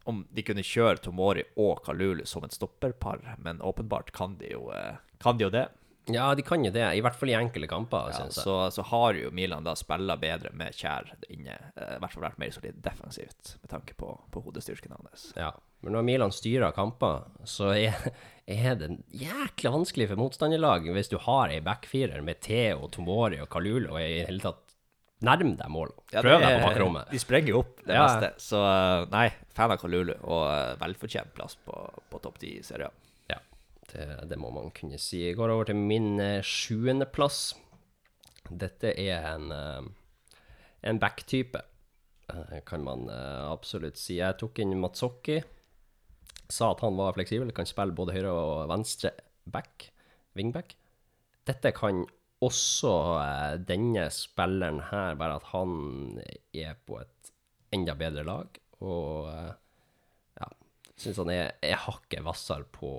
Om 0.08 0.22
de 0.32 0.44
kunne 0.48 0.64
kjøre 0.64 1.02
Tomori 1.04 1.42
og 1.60 1.82
Kalulu 1.84 2.22
som 2.26 2.44
et 2.48 2.54
stopperpar, 2.56 3.36
men 3.44 3.58
åpenbart 3.60 4.14
kan 4.16 4.38
de 4.40 4.54
jo, 4.54 4.70
eh, 4.72 4.96
kan 5.20 5.36
de 5.38 5.44
jo 5.44 5.50
det. 5.52 5.66
Ja, 6.08 6.30
de 6.36 6.42
kan 6.48 6.64
jo 6.64 6.72
det, 6.72 6.86
i 6.96 7.02
hvert 7.04 7.18
fall 7.20 7.34
i 7.34 7.36
enkelte 7.36 7.68
kamper, 7.68 8.14
Ja, 8.16 8.30
så, 8.32 8.54
så 8.72 8.86
har 8.88 9.18
jo 9.20 9.28
Milan 9.36 9.66
da 9.68 9.74
spilla 9.76 10.16
bedre 10.16 10.54
med 10.56 10.72
Kjær 10.72 11.10
inne. 11.28 11.58
eh, 11.76 11.98
I 11.98 12.00
hvert 12.00 12.14
fall 12.14 12.24
vært 12.24 12.40
mer 12.40 12.54
solid 12.56 12.80
defensivt, 12.86 13.58
med 13.60 13.70
tanke 13.74 13.98
på, 14.00 14.14
på 14.32 14.44
hodestyrken 14.46 14.96
hans. 14.96 15.34
Ja, 15.36 15.52
men 15.84 15.92
når 15.98 16.08
Milan 16.08 16.32
styrer 16.32 16.72
kamper, 16.72 17.26
så 17.44 17.74
er, 17.76 18.00
er 18.48 18.76
det 18.80 18.94
jækla 19.12 19.74
vanskelig 19.76 20.08
for 20.14 20.24
motstanderlag 20.24 20.88
hvis 20.96 21.12
du 21.12 21.18
har 21.28 21.52
ei 21.52 21.60
backfirer 21.60 22.24
med 22.24 22.40
Theo, 22.48 22.88
Tomori 22.88 23.42
og 23.44 23.50
Kalulu 23.52 23.90
og 23.92 24.00
i 24.00 24.24
hele 24.24 24.40
tatt 24.40 24.64
nærm 25.26 25.56
deg 25.58 25.70
mål. 25.74 25.92
Ja, 26.14 26.22
Prøv 26.22 26.40
deg 26.44 26.58
på 26.60 26.68
bakrommet. 26.68 27.10
De 27.12 27.20
sprenger 27.22 27.50
jo 27.56 27.60
opp 27.64 27.80
det 27.88 27.96
Ja. 27.96 28.04
meste. 28.06 28.30
Så 28.44 28.60
eh, 28.62 29.06
nei, 29.14 29.28
fan 29.58 29.72
av 29.74 29.80
Kalulu, 29.82 30.14
og 30.24 30.44
eh, 30.52 30.76
velfortjent 30.82 31.34
plass 31.34 31.56
på, 31.66 31.74
på 32.12 32.20
topp 32.22 32.38
ti 32.44 32.52
i 32.60 32.64
serien. 32.66 32.92
Ja, 33.32 33.40
det, 33.94 34.08
det 34.30 34.38
må 34.38 34.52
man 34.54 34.70
kunne 34.78 35.00
si. 35.02 35.24
Jeg 35.26 35.38
går 35.40 35.50
over 35.56 35.66
til 35.72 35.76
min 35.80 36.20
eh, 36.22 36.42
sjuendeplass. 36.46 37.56
Dette 38.48 38.94
er 38.96 39.26
en, 39.36 39.50
en 40.88 41.00
back-type, 41.02 41.60
kan 42.68 42.84
man 42.84 43.10
absolutt 43.10 43.98
si. 44.00 44.22
Jeg 44.22 44.38
tok 44.40 44.60
inn 44.64 44.72
Matsokki. 44.80 45.42
Sa 46.48 46.70
at 46.72 46.80
han 46.86 46.96
var 46.96 47.12
fleksibel, 47.18 47.52
kan 47.52 47.68
spille 47.68 47.92
både 47.96 48.14
høyre 48.16 48.32
og 48.32 48.70
venstre 48.72 49.12
back, 49.52 49.90
wingback. 50.40 50.78
Dette 51.48 51.74
kan 51.76 52.06
også 52.44 52.94
eh, 53.22 53.54
denne 53.68 54.08
spilleren 54.14 54.82
her, 54.92 55.16
bare 55.20 55.40
at 55.40 55.48
han 55.54 56.20
er 56.54 56.78
på 56.86 57.00
et 57.02 57.32
enda 57.74 57.96
bedre 57.98 58.26
lag. 58.28 58.60
Og 58.86 59.30
eh, 59.32 59.54
ja, 60.42 60.50
syns 60.96 61.22
han 61.24 61.34
er, 61.34 61.56
er 61.66 61.82
hakket 61.88 62.26
hvassere 62.26 62.68
på, 62.74 62.92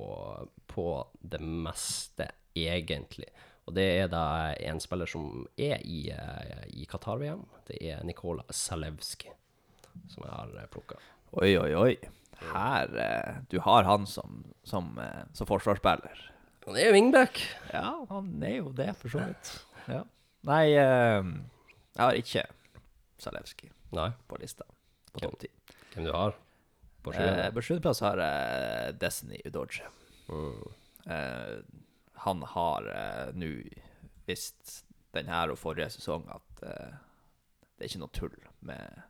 på 0.70 0.88
det 1.20 1.42
meste, 1.42 2.30
egentlig. 2.58 3.30
Og 3.68 3.76
det 3.76 3.86
er 4.00 4.10
da 4.10 4.54
en 4.64 4.80
spiller 4.80 5.10
som 5.10 5.44
er 5.60 5.82
i, 5.84 6.08
eh, 6.14 6.64
i 6.74 6.88
Qatar-VM. 6.88 7.44
Det 7.68 7.82
er 7.84 8.02
Nikola 8.08 8.46
Zalewski, 8.50 9.30
som 10.08 10.24
jeg 10.24 10.32
har 10.32 10.72
plukka. 10.72 10.98
Oi, 11.38 11.52
oi, 11.60 11.72
oi. 11.76 11.92
Her 12.38 12.92
Du 13.50 13.58
har 13.58 13.82
han 13.82 14.04
som, 14.06 14.44
som, 14.62 14.92
som 15.34 15.48
forsvarsspiller. 15.50 16.20
Han 16.68 16.76
er 16.76 16.88
jo 16.90 16.92
wingback. 16.98 17.38
Ja, 17.72 17.90
han 18.10 18.26
er 18.44 18.56
jo 18.58 18.72
det, 18.76 18.90
for 19.00 19.08
så 19.14 19.22
vidt. 19.24 19.52
Ja. 19.88 20.02
Nei, 20.48 20.64
eh, 20.76 21.30
jeg 21.96 22.02
har 22.04 22.18
ikke 22.20 22.42
Zalewski 23.18 23.70
Nei, 23.96 24.10
på 24.28 24.36
lista. 24.38 24.66
På 25.14 25.22
topp 25.24 25.38
ti. 25.40 25.48
hvem 25.94 26.04
du 26.06 26.12
har 26.12 26.36
på 27.02 27.14
Eh, 27.14 27.16
sjuende? 27.16 27.46
på 27.56 27.62
sjuendeplass 27.64 28.00
har 28.04 28.20
jeg 28.20 28.98
Destiny 29.00 29.40
Udoge. 29.48 29.88
Mm. 30.28 30.62
Eh, 31.08 31.56
han 32.26 32.42
har 32.52 32.88
eh, 32.92 33.32
nå 33.32 33.50
visst 34.28 34.82
denne 35.16 35.40
og 35.50 35.56
forrige 35.58 35.88
sesong 35.96 36.26
at 36.34 36.62
eh, 36.68 36.92
det 37.78 37.86
er 37.86 37.88
ikke 37.88 38.02
noe 38.04 38.12
tull 38.12 38.36
med, 38.60 39.02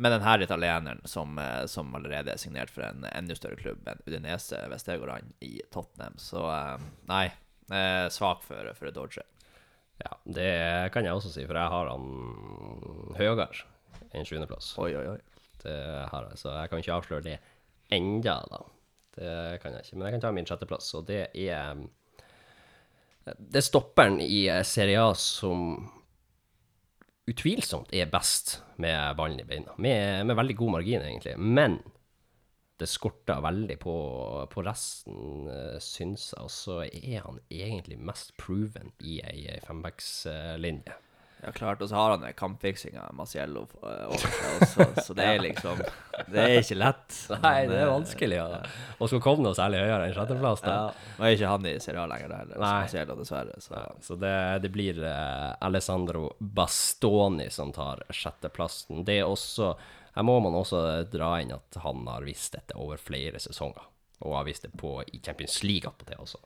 med 0.00 0.12
den 0.12 0.22
her 0.24 0.42
italieneren 0.42 1.00
som, 1.04 1.38
eh, 1.38 1.66
som 1.66 1.94
allerede 1.94 2.32
er 2.32 2.40
signert 2.40 2.70
for 2.72 2.86
en 2.86 3.04
enda 3.12 3.34
større 3.36 3.58
klubb 3.60 3.88
enn 3.88 4.00
Udinese, 4.06 4.62
hvis 4.72 4.86
det 4.86 4.96
går 5.02 5.12
an, 5.12 5.34
i 5.44 5.58
Tottenham. 5.74 6.16
Så 6.16 6.40
eh, 6.48 6.86
nei, 7.10 7.26
eh, 7.68 8.06
svak 8.08 8.40
for, 8.46 8.70
for 8.78 8.94
Dodger. 8.96 9.26
Ja, 10.00 10.16
det 10.24 10.54
kan 10.94 11.04
jeg 11.04 11.12
også 11.12 11.34
si, 11.34 11.44
for 11.44 11.58
jeg 11.60 11.72
har 11.74 11.92
han 11.92 13.14
høyere 13.18 13.50
enn 14.16 14.24
sjuendeplass. 14.24 14.72
Oi, 14.80 14.94
oi, 14.96 15.04
oi. 15.12 15.44
Det 15.60 15.76
har 16.08 16.30
jeg, 16.30 16.40
så 16.40 16.56
jeg 16.56 16.72
kan 16.72 16.80
ikke 16.80 16.96
avsløre 16.96 17.26
det 17.26 17.36
enda, 17.92 18.38
da. 18.48 18.64
Det 19.20 19.36
kan 19.60 19.76
jeg 19.76 19.84
ikke. 19.84 19.98
Men 19.98 20.06
jeg 20.08 20.16
kan 20.16 20.24
ta 20.24 20.32
min 20.32 20.48
sjetteplass, 20.48 20.94
og 20.96 21.04
det 21.10 21.26
er 21.36 21.82
Det 23.28 23.60
er 23.60 23.66
stopperen 23.66 24.16
i 24.24 24.46
Serie 24.64 25.02
A 25.04 25.12
som 25.12 25.90
utvilsomt 27.28 27.92
er 27.94 28.10
best 28.10 28.60
med 28.80 29.16
ballen 29.18 29.42
i 29.42 29.46
beina. 29.48 29.74
Med, 29.78 30.26
med 30.26 30.38
veldig 30.38 30.56
god 30.56 30.76
margin, 30.78 31.04
egentlig. 31.04 31.36
Men 31.38 31.78
det 32.80 32.88
skorter 32.88 33.42
veldig 33.44 33.76
på, 33.82 33.94
på 34.50 34.64
resten, 34.64 35.50
uh, 35.50 35.76
syns 35.84 36.30
jeg. 36.32 36.42
Og 36.46 36.50
så 36.54 36.80
er 36.86 37.26
han 37.26 37.40
egentlig 37.52 38.00
mest 38.00 38.32
proven 38.40 38.94
i 39.04 39.20
ei 39.20 39.58
fembackslinje. 39.66 40.96
Ja, 41.42 41.52
klart. 41.52 41.82
Og 41.82 41.88
så 41.88 41.94
har 41.96 42.10
han 42.10 42.20
den 42.20 42.32
kampfiksinga 42.36 43.06
Masiello 43.16 43.62
eh, 43.82 44.06
over 44.06 44.18
seg 44.20 44.56
også, 44.60 44.86
så 45.06 45.16
det 45.16 45.26
er 45.26 45.38
liksom 45.40 45.78
Det 46.28 46.42
er 46.42 46.56
ikke 46.58 46.76
lett. 46.76 47.16
Nei, 47.44 47.54
det 47.70 47.78
er 47.78 47.86
eh, 47.86 47.92
vanskelig 47.94 48.40
å 48.42 48.48
å 49.00 49.08
skal 49.08 49.22
komme 49.24 49.46
noe 49.46 49.56
særlig 49.56 49.80
høyere 49.80 50.08
enn 50.10 50.16
sjetteplass. 50.16 50.64
Ja. 50.66 50.90
Nå 51.16 51.24
er 51.24 51.36
ikke 51.36 51.52
han 51.54 51.68
i 51.70 51.74
Serie 51.80 52.02
A 52.02 52.10
lenger, 52.10 52.28
da 52.32 52.40
heller. 52.42 52.60
Maciello, 52.60 53.16
dessverre. 53.16 53.56
Så. 53.64 53.80
Så 54.04 54.18
det, 54.20 54.34
det 54.66 54.72
blir 54.74 55.00
eh, 55.00 55.48
Alessandro 55.64 56.26
Bastoni 56.38 57.48
som 57.54 57.72
tar 57.72 58.04
sjetteplassen. 58.12 59.04
Det 59.08 59.22
er 59.22 59.30
også 59.30 59.72
Her 60.16 60.26
må 60.26 60.36
man 60.44 60.58
også 60.58 60.82
dra 61.08 61.36
inn 61.40 61.54
at 61.54 61.80
han 61.84 62.04
har 62.10 62.26
visst 62.26 62.58
dette 62.58 62.76
over 62.76 63.00
flere 63.00 63.40
sesonger. 63.40 63.88
Og 64.20 64.36
har 64.36 64.44
visst 64.44 64.66
det 64.66 64.74
på 64.76 64.98
i 65.06 65.22
Champions 65.24 65.62
League 65.64 65.88
attpåtil 65.88 66.20
også. 66.20 66.42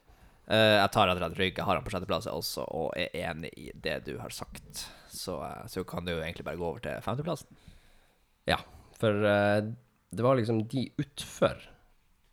Eh, 0.46 0.76
jeg 0.76 0.92
tar 0.92 1.12
slett 1.16 1.38
rygg. 1.38 1.58
Jeg 1.58 1.66
har 1.66 1.78
han 1.78 1.84
på 1.86 1.92
sjetteplass 1.94 2.28
også, 2.28 2.66
og 2.68 2.98
er 3.00 3.14
enig 3.30 3.52
i 3.56 3.70
det 3.74 4.02
du 4.08 4.16
har 4.20 4.34
sagt. 4.34 4.86
Så, 5.08 5.38
eh, 5.46 5.62
så 5.70 5.84
kan 5.88 6.04
du 6.04 6.12
jo 6.12 6.20
egentlig 6.20 6.44
bare 6.44 6.60
gå 6.60 6.66
over 6.68 6.84
til 6.84 7.00
femteplassen. 7.04 7.62
Ja, 8.50 8.58
for 8.98 9.24
eh, 9.24 9.62
det 10.14 10.26
var 10.26 10.36
liksom 10.36 10.66
de 10.68 10.90
utfor, 11.00 11.62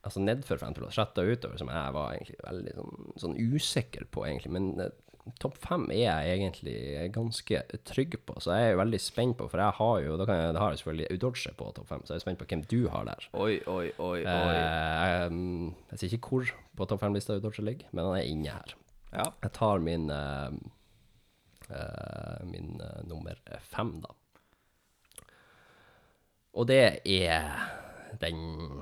altså 0.03 0.23
nedfor 0.23 0.59
femteplass, 0.59 0.97
sjette 0.97 1.23
og 1.23 1.37
utover, 1.37 1.61
som 1.61 1.71
jeg 1.71 1.95
var 1.95 2.17
egentlig 2.17 2.41
veldig 2.43 2.75
sånn, 2.81 3.13
sånn 3.23 3.39
usikker 3.39 4.09
på, 4.11 4.25
egentlig. 4.27 4.51
Men 4.57 4.73
topp 5.41 5.57
fem 5.61 5.85
er 5.93 6.01
jeg 6.01 6.37
egentlig 6.37 6.75
ganske 7.13 7.61
trygg 7.87 8.17
på, 8.25 8.35
så 8.41 8.55
jeg 8.57 8.71
er 8.71 8.79
veldig 8.79 8.99
spent 9.01 9.37
på, 9.37 9.47
for 9.51 9.61
jeg 9.61 9.77
har 9.77 9.95
jo, 10.05 10.17
da, 10.17 10.27
kan 10.29 10.39
jeg, 10.39 10.53
da 10.55 10.63
har 10.63 10.73
jeg 10.73 10.81
selvfølgelig 10.81 11.17
Udorce 11.17 11.53
på 11.57 11.71
topp 11.77 11.89
fem, 11.91 12.05
så 12.05 12.15
jeg 12.15 12.21
er 12.21 12.25
spent 12.25 12.41
på 12.41 12.47
hvem 12.49 12.63
du 12.71 12.79
har 12.93 13.07
der. 13.09 13.27
Oi, 13.33 13.59
oi, 13.69 13.87
oi, 13.97 14.19
oi. 14.21 14.21
Eh, 14.25 15.25
jeg 15.93 16.01
sier 16.01 16.15
ikke 16.17 16.33
hvor 16.33 16.53
på 16.77 16.87
topp 16.89 17.03
fem-lista 17.05 17.37
Udorce 17.37 17.65
ligger, 17.65 17.91
men 17.91 18.05
han 18.07 18.17
er 18.17 18.29
inne 18.29 18.55
her. 18.55 18.77
Ja. 19.11 19.27
Jeg 19.43 19.53
tar 19.59 19.83
min 19.83 20.09
eh, 20.13 20.49
min 22.49 22.81
eh, 22.81 23.03
nummer 23.07 23.37
fem, 23.61 23.99
da. 24.03 24.15
Og 26.51 26.67
det 26.67 26.81
er 27.05 27.53
den 28.19 28.81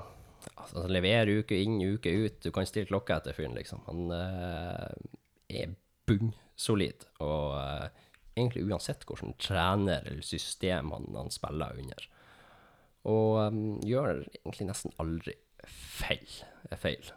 Altså, 0.60 0.82
han 0.84 0.92
leverer 0.92 1.28
uke 1.40 1.56
inn, 1.60 1.80
uke 1.82 2.10
ut. 2.24 2.36
Du 2.44 2.52
kan 2.54 2.66
stille 2.68 2.88
klokka 2.88 3.18
etter 3.18 3.34
fyren, 3.36 3.56
liksom. 3.56 3.82
Han 3.88 4.12
eh, 4.14 5.60
er 5.60 5.72
bunnsolid. 6.10 7.06
Og 7.22 7.56
uh, 7.56 7.86
egentlig 8.36 8.66
uansett 8.68 9.06
hvordan 9.08 9.36
trener 9.40 10.04
eller 10.06 10.24
system 10.26 10.92
han, 10.94 11.08
han 11.16 11.32
spiller 11.34 11.78
under. 11.78 12.08
Og 13.08 13.38
um, 13.46 13.62
gjør 13.86 14.26
egentlig 14.42 14.68
nesten 14.68 14.94
aldri 15.00 15.36
feil. 15.64 16.40
feil. 16.80 17.12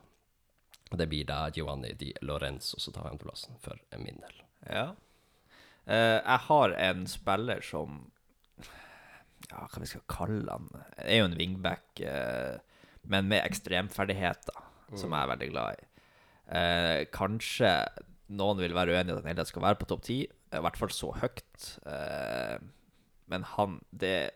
Og 0.91 0.99
det 1.01 1.09
blir 1.11 1.27
da 1.27 1.47
Giovanni 1.53 1.93
Di 1.97 2.11
Lorenzo 2.21 2.79
som 2.79 2.95
tar 2.95 3.09
andreplassen, 3.09 3.57
for 3.63 3.79
min 3.97 4.21
del. 4.21 4.43
Ja. 4.69 4.87
Uh, 5.87 6.19
jeg 6.19 6.39
har 6.47 6.75
en 6.79 7.07
spiller 7.11 7.63
som 7.65 8.05
Ja, 9.49 9.65
hva 9.67 9.81
vi 9.81 9.89
skal 9.89 10.05
kalle 10.07 10.53
han? 10.55 10.69
Er 10.95 11.19
jo 11.19 11.25
en 11.27 11.35
wingback, 11.37 11.99
uh, 11.99 12.61
men 13.03 13.27
med 13.27 13.43
ekstremferdigheter, 13.43 14.61
som 14.95 15.11
jeg 15.11 15.19
er 15.19 15.31
veldig 15.33 15.49
glad 15.51 15.81
i. 15.81 15.89
Uh, 16.53 16.99
kanskje 17.11 17.73
noen 18.33 18.61
vil 18.61 18.75
være 18.75 18.95
uenig 18.95 19.13
i 19.13 19.15
at 19.15 19.21
han 19.21 19.31
hele 19.33 19.45
skal 19.49 19.65
være 19.65 19.79
på 19.81 19.89
topp 19.89 20.05
ti, 20.07 20.21
i 20.27 20.63
hvert 20.65 20.79
fall 20.79 20.93
så 20.93 21.11
høyt. 21.21 21.67
Eh, 21.89 22.57
men 23.31 23.45
han 23.55 23.79
Det 23.89 24.31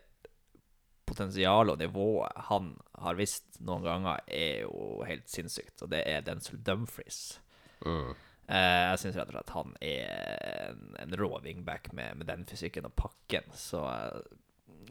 potensialet 1.08 1.72
og 1.72 1.80
nivået 1.80 2.40
han 2.50 2.72
har 3.00 3.16
visst 3.16 3.60
noen 3.64 3.86
ganger, 3.86 4.20
er 4.28 4.64
jo 4.66 5.04
helt 5.08 5.28
sinnssykt, 5.30 5.80
og 5.82 5.92
det 5.94 6.02
er 6.04 6.24
Denzil 6.26 6.60
Dumfries. 6.64 7.38
Mm. 7.80 8.12
Eh, 8.48 8.82
jeg 8.90 9.00
syns 9.02 9.16
rett 9.16 9.30
og 9.32 9.38
slett 9.38 9.54
han 9.56 9.74
er 9.84 10.68
en, 10.68 10.84
en 11.00 11.16
rå 11.20 11.30
wingback 11.44 11.90
med, 11.96 12.20
med 12.20 12.28
den 12.28 12.44
fysikken 12.48 12.88
og 12.88 12.96
pakken, 12.98 13.48
så 13.56 13.84
eh, 13.88 14.36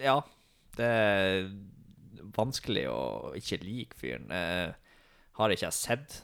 ja. 0.01 0.19
Det 0.77 0.85
er 0.85 1.47
vanskelig 2.37 2.83
å 2.91 2.99
ikke 3.37 3.61
like 3.63 3.97
fyren. 3.97 4.27
Eh, 4.33 4.75
har 5.37 5.53
ikke 5.53 5.65
jeg 5.65 5.77
sett 5.77 6.19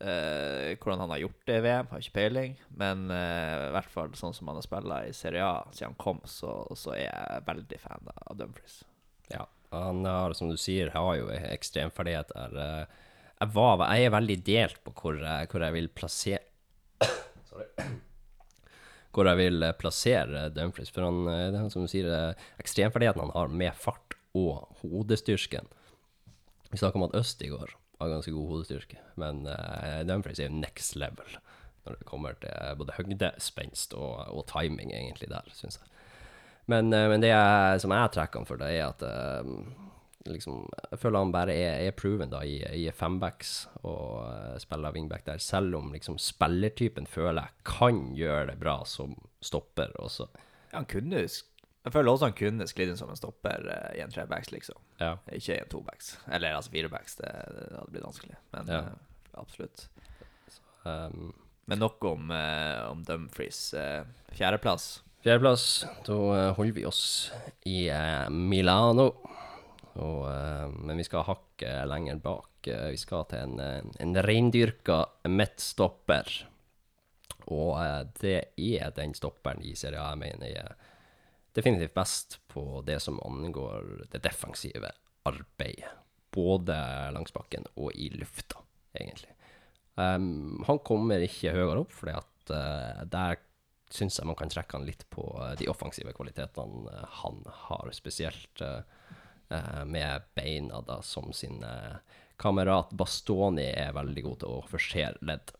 eh, 0.00 0.76
hvordan 0.80 1.00
han 1.04 1.12
har 1.14 1.22
gjort 1.22 1.46
det 1.48 1.56
i 1.60 1.64
VM, 1.64 1.88
har 1.90 2.02
ikke 2.02 2.16
peiling, 2.18 2.56
men 2.82 3.06
eh, 3.14 3.68
i 3.68 3.72
hvert 3.76 3.90
fall 3.92 4.12
sånn 4.18 4.34
som 4.36 4.48
han 4.50 4.58
har 4.60 4.66
spilt 4.66 4.94
i 5.08 5.12
Serie 5.16 5.44
A 5.46 5.62
siden 5.72 5.92
han 5.92 6.00
kom, 6.00 6.20
så, 6.28 6.52
så 6.78 6.94
er 6.96 7.06
jeg 7.08 7.44
veldig 7.48 7.80
fan 7.82 8.10
av 8.14 8.36
Dumfries. 8.40 8.80
Ja. 9.32 9.46
Han 9.70 10.02
har, 10.08 10.32
som 10.34 10.48
du 10.50 10.56
sier, 10.58 10.90
har 10.96 11.12
jo 11.20 11.28
ekstremferdigheter. 11.30 12.56
Eh, 12.58 12.98
Jeg, 13.40 13.48
var, 13.54 13.80
jeg 13.94 14.04
er 14.08 14.10
veldig 14.12 14.38
delt 14.44 14.80
på 14.84 14.92
hvor, 14.98 15.20
jeg- 15.22 15.46
hvor 15.52 15.62
jeg 15.64 15.72
vil 15.78 15.86
plassere 15.88 16.42
Sorry. 17.50 17.68
Hvor 19.10 19.26
jeg 19.26 19.38
vil 19.40 19.62
eh, 19.66 19.72
plassere 19.74 20.48
Dumfries. 20.54 20.90
For 20.94 21.02
han, 21.02 21.22
eh, 21.26 21.46
det 21.50 21.56
er 21.58 21.64
han 21.64 21.70
som 21.72 21.82
du 21.86 21.90
sier, 21.90 22.06
eh, 22.14 22.44
ekstremferdigheten 22.62 23.22
han 23.24 23.32
har 23.34 23.48
med 23.62 23.74
fart 23.74 24.14
og 24.38 24.68
hodestyrken. 24.82 25.66
Vi 26.70 26.78
snakka 26.78 27.00
om 27.00 27.08
at 27.08 27.16
Østigård 27.18 27.72
har 28.00 28.12
ganske 28.14 28.32
god 28.34 28.48
hodestyrke, 28.54 29.00
men 29.20 29.44
uh, 29.46 30.00
Dumfries 30.08 30.40
er 30.40 30.48
jo 30.48 30.60
next 30.62 30.96
level 30.98 31.38
når 31.84 31.96
det 31.96 32.08
kommer 32.08 32.36
til 32.40 32.80
både 32.80 32.96
høgde, 32.98 33.30
spenst 33.40 33.94
og, 33.96 34.18
og 34.28 34.44
timing, 34.50 34.92
egentlig, 34.92 35.30
der, 35.30 35.46
syns 35.56 35.80
jeg. 35.80 35.86
Men, 36.70 36.92
uh, 36.94 37.06
men 37.10 37.22
det 37.22 37.32
jeg, 37.32 37.80
som 37.82 37.94
jeg 37.94 38.16
trekker 38.16 38.42
han 38.42 38.48
for, 38.48 38.60
det 38.60 38.72
er 38.74 38.90
at 38.90 39.04
uh, 39.04 39.46
liksom, 40.30 40.66
jeg 40.92 41.00
føler 41.02 41.24
han 41.24 41.34
bare 41.34 41.56
er, 41.56 41.86
er 41.88 41.96
proven 41.96 42.32
da, 42.32 42.42
i, 42.44 42.60
i 42.82 42.86
fembacks 42.94 43.54
og 43.80 44.26
uh, 44.26 44.58
spiller 44.62 44.94
wingback 44.94 45.26
der, 45.26 45.42
selv 45.42 45.78
om 45.80 45.92
liksom, 45.94 46.20
spillertypen 46.20 47.08
føler 47.10 47.48
jeg 47.48 47.66
kan 47.72 48.04
gjøre 48.18 48.52
det 48.52 48.60
bra 48.60 48.80
som 48.88 49.16
stopper 49.44 49.94
også. 49.98 50.28
Ja, 50.70 50.82
han 50.82 50.90
kunne 50.90 51.24
Jeg 51.24 51.92
føler 51.92 52.12
også 52.12 52.28
han 52.28 52.38
kunne 52.38 52.68
sklidd 52.68 52.92
inn 52.92 53.00
som 53.00 53.10
en 53.10 53.18
stopper 53.18 53.64
i 53.96 54.02
en 54.04 54.12
trebacks, 54.12 54.52
liksom. 54.52 54.76
Ja. 55.00 55.14
Ikke 55.32 55.56
en 55.62 55.68
tobacks. 55.72 56.10
Eller 56.30 56.52
altså 56.58 56.70
firebacks, 56.74 57.16
det, 57.16 57.30
det 57.56 57.68
hadde 57.78 57.92
blitt 57.94 58.04
vanskelig. 58.04 58.36
Men 58.52 58.68
Ja. 58.68 58.80
uh, 58.80 59.40
absolutt. 59.40 59.86
Um, 60.84 61.32
Men 61.70 61.78
nok 61.78 62.04
om, 62.04 62.30
uh, 62.30 62.90
om 62.90 63.02
Dumfries. 63.06 63.72
Uh, 63.74 64.02
fjerdeplass. 64.36 65.02
Fjerdeplass, 65.24 65.64
da 66.06 66.16
holder 66.56 66.72
vi 66.76 66.84
oss 66.88 67.02
i 67.68 67.90
Milano. 68.32 69.10
Og, 70.00 70.22
men 70.80 70.96
vi 70.96 71.04
skal 71.04 71.26
hakke 71.26 71.72
lenger 71.90 72.16
bak. 72.24 72.64
Vi 72.64 72.96
skal 72.96 73.26
til 73.28 73.42
en, 73.60 73.90
en 74.00 74.16
reindyrka 74.24 75.02
midtstopper. 75.28 76.30
Og 77.52 77.76
det 78.22 78.38
er 78.56 78.94
den 78.96 79.12
stopperen 79.18 79.60
i 79.66 79.74
Serie 79.76 80.00
A 80.00 80.14
jeg 80.14 80.22
mener 80.22 80.54
er 80.62 80.72
definitivt 81.56 81.94
best 81.94 82.38
på 82.50 82.82
det 82.86 83.00
som 83.02 83.20
angår 83.24 84.06
det 84.12 84.22
defensive 84.24 84.92
arbeidet. 85.28 85.92
Både 86.30 86.76
langs 87.10 87.34
bakken 87.34 87.66
og 87.74 87.90
i 87.98 88.10
lufta, 88.14 88.60
egentlig. 88.94 89.32
Um, 89.98 90.62
han 90.66 90.78
kommer 90.86 91.22
ikke 91.24 91.54
høyere 91.56 91.82
opp, 91.82 91.92
fordi 91.92 92.14
at 92.14 92.52
eh, 92.54 93.00
der 93.10 93.40
syns 93.90 94.20
jeg 94.20 94.28
man 94.30 94.38
kan 94.38 94.52
trekke 94.52 94.78
han 94.78 94.86
litt 94.86 95.02
på 95.10 95.24
eh, 95.42 95.56
de 95.58 95.68
offensive 95.68 96.14
kvalitetene 96.14 97.02
han 97.20 97.42
har, 97.66 97.90
spesielt 97.96 98.62
eh, 98.62 99.82
med 99.90 100.28
beina, 100.38 100.78
da, 100.86 101.00
som 101.02 101.32
sin 101.34 101.58
uh, 101.66 101.98
kamerat 102.38 102.92
Bastoni 102.94 103.66
er 103.74 103.90
veldig 103.96 104.22
god 104.22 104.36
til 104.44 104.52
å 104.54 104.66
forsere 104.70 105.18
ledd 105.26 105.50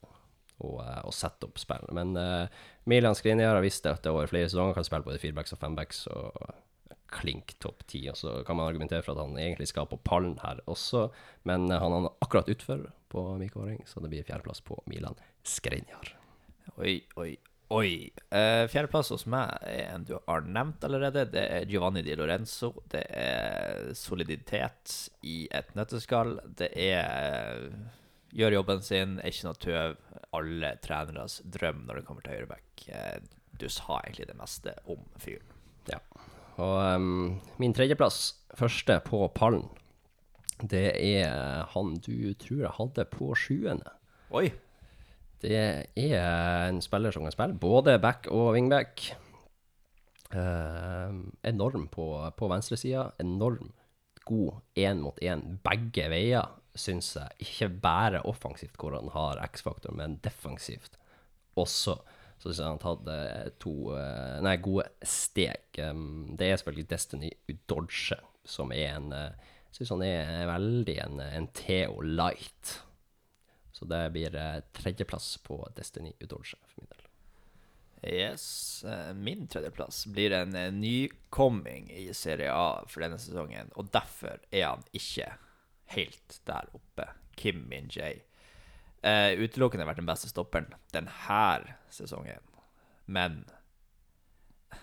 og, 0.61 0.81
eh, 0.85 1.03
og 1.09 1.16
sette 1.16 1.49
opp 1.49 1.61
spill. 1.61 1.87
Men 1.96 2.14
uh, 2.16 2.64
Milan 2.90 3.18
Skriniar 3.18 3.57
har 3.57 3.64
visst 3.64 3.88
at 3.90 4.05
det 4.05 4.12
over 4.12 4.31
flere 4.31 4.49
sesonger 4.49 4.77
kan 4.79 4.87
spille 4.87 5.09
både 5.09 5.23
firebacks 5.23 5.57
og 5.57 5.62
fembacks. 5.62 6.05
og 6.14 6.53
klink 7.11 7.59
topp 7.59 7.85
ti. 7.87 8.05
Og 8.11 8.16
så 8.16 8.40
kan 8.46 8.57
man 8.57 8.70
argumentere 8.70 9.03
for 9.05 9.14
at 9.14 9.27
han 9.27 9.38
egentlig 9.38 9.68
skal 9.70 9.88
på 9.90 10.01
pallen 10.07 10.38
her 10.44 10.62
også, 10.70 11.09
men 11.49 11.68
eh, 11.70 11.83
han 11.83 11.99
er 11.99 12.11
akkurat 12.25 12.51
utfor 12.53 12.88
på 13.11 13.27
min 13.40 13.53
kåring, 13.53 13.83
så 13.87 14.03
det 14.03 14.12
blir 14.12 14.27
fjerdeplass 14.27 14.62
på 14.66 14.79
Milan 14.90 15.18
Skriniar. 15.42 16.12
Oi, 16.79 17.01
oi, 17.18 17.33
oi. 17.75 17.90
Uh, 18.31 18.66
fjerdeplass 18.70 19.11
hos 19.11 19.27
meg 19.31 19.57
er 19.66 19.96
en 19.96 20.07
du 20.07 20.14
har 20.18 20.46
nevnt 20.46 20.85
allerede. 20.87 21.27
Det 21.33 21.42
er 21.42 21.70
Giovanni 21.70 22.05
Di 22.07 22.14
Lorenzo. 22.18 22.77
Det 22.92 23.03
er 23.11 23.90
soliditet 23.99 24.94
i 25.27 25.42
et 25.51 25.75
nøtteskall. 25.79 26.37
Det 26.61 26.70
er 26.70 27.66
gjør 28.36 28.58
jobben 28.60 28.82
sin, 28.84 29.18
er 29.20 29.32
ikke 29.32 29.48
noe 29.48 29.60
tøv. 29.64 29.98
Alle 30.36 30.74
treneres 30.84 31.40
drøm 31.50 31.84
når 31.86 32.00
det 32.00 32.06
kommer 32.06 32.24
til 32.24 32.36
høyreback. 32.36 32.84
Eh, 32.94 33.18
du 33.60 33.66
sa 33.72 34.00
egentlig 34.00 34.28
det 34.30 34.38
meste 34.38 34.74
om 34.90 35.02
fyren. 35.20 35.56
Ja. 35.90 35.98
Og 36.60 36.76
um, 37.00 37.40
min 37.60 37.74
tredjeplass, 37.76 38.34
første 38.58 38.98
på 39.06 39.24
pallen, 39.34 39.66
det 40.60 40.90
er 40.92 41.64
han 41.72 41.94
du 42.04 42.34
tror 42.38 42.64
jeg 42.66 42.76
hadde 42.76 43.06
på 43.12 43.32
sjuende. 43.38 43.96
Oi! 44.36 44.50
Det 45.40 45.56
er 45.56 46.66
en 46.68 46.82
spiller 46.84 47.14
som 47.14 47.24
kan 47.24 47.32
spille 47.32 47.56
både 47.56 47.96
back 48.02 48.28
og 48.28 48.52
wingback. 48.58 49.06
Uh, 50.30 51.16
enorm 51.48 51.88
på, 51.90 52.12
på 52.36 52.50
venstresida. 52.52 53.08
Enorm 53.24 53.72
god 54.28 54.60
én 54.78 55.00
mot 55.00 55.16
én 55.24 55.42
begge 55.64 56.06
veier, 56.12 56.46
syns 56.78 57.14
jeg. 57.16 57.37
Ikke 57.46 57.68
bare 57.83 58.22
offensivt 58.28 58.78
hvor 58.80 58.96
han 58.96 59.11
har 59.14 59.42
X-faktor, 59.50 59.94
men 59.96 60.18
defensivt 60.24 60.98
også. 61.59 61.98
så 62.38 62.48
syns 62.48 62.61
jeg 62.62 62.68
han 62.68 62.85
hadde 62.85 63.16
eh, 63.30 63.48
to 63.61 63.74
eh, 63.96 64.37
nei, 64.44 64.56
gode 64.62 64.87
steg. 65.02 65.72
Det 65.74 66.46
er 66.46 66.61
selvfølgelig 66.61 66.90
Destiny 66.90 67.33
Udodge, 67.50 68.20
som 68.44 68.72
er 68.72 68.94
en 68.96 69.11
Jeg 69.12 69.76
syns 69.76 69.92
han 69.94 70.06
er 70.06 70.46
veldig 70.50 70.96
en, 71.04 71.20
en 71.20 71.50
Theo 71.54 72.00
Light. 72.02 72.80
Så 73.80 73.87
det 73.88 74.11
blir 74.12 74.35
eh, 74.37 74.59
tredjeplass 74.76 75.38
på 75.46 75.62
Destiny 75.76 76.12
Udodge 76.20 76.59
for 76.68 76.83
min 76.83 76.90
del. 76.90 77.06
Yes. 78.12 78.85
eh, 78.85 79.12
Min 79.16 79.46
tredjeplass 79.48 80.02
blir 80.12 80.35
en 80.37 80.54
eh, 80.56 80.72
nykomming 80.72 81.90
i 81.92 82.11
Serie 82.14 82.52
A 82.52 82.83
for 82.88 83.00
denne 83.00 83.16
sesongen, 83.20 83.72
og 83.76 83.88
derfor 83.92 84.37
er 84.50 84.66
han 84.66 84.85
ikke 84.92 85.30
helt 85.94 86.40
der 86.48 86.68
oppe. 86.76 87.09
Kim 87.40 87.64
Min-Jay. 87.70 88.20
Uh, 89.00 89.33
utelukkende 89.40 89.87
vært 89.88 90.03
den 90.03 90.09
beste 90.09 90.29
stopperen 90.29 90.68
denne 90.92 91.09
sesongen, 91.88 92.42
men 93.09 93.38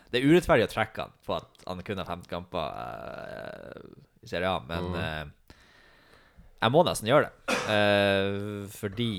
det 0.10 0.17
er 0.17 0.26
urettferdig 0.26 0.65
å 0.65 0.72
trekke 0.72 1.04
han 1.06 1.13
på 1.28 1.36
at 1.36 1.62
han 1.67 1.84
kun 1.86 2.02
har 2.02 2.10
15 2.10 2.26
kamper 2.32 2.72
uh, 2.74 3.91
i 4.26 4.30
Serie 4.32 4.50
A, 4.50 4.63
men 4.65 4.89
uh, 4.98 5.54
jeg 6.58 6.74
må 6.74 6.82
nesten 6.88 7.12
gjøre 7.12 7.30
det. 7.30 7.60
Uh, 7.70 8.65
fordi 8.74 9.12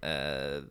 uh, 0.00 0.64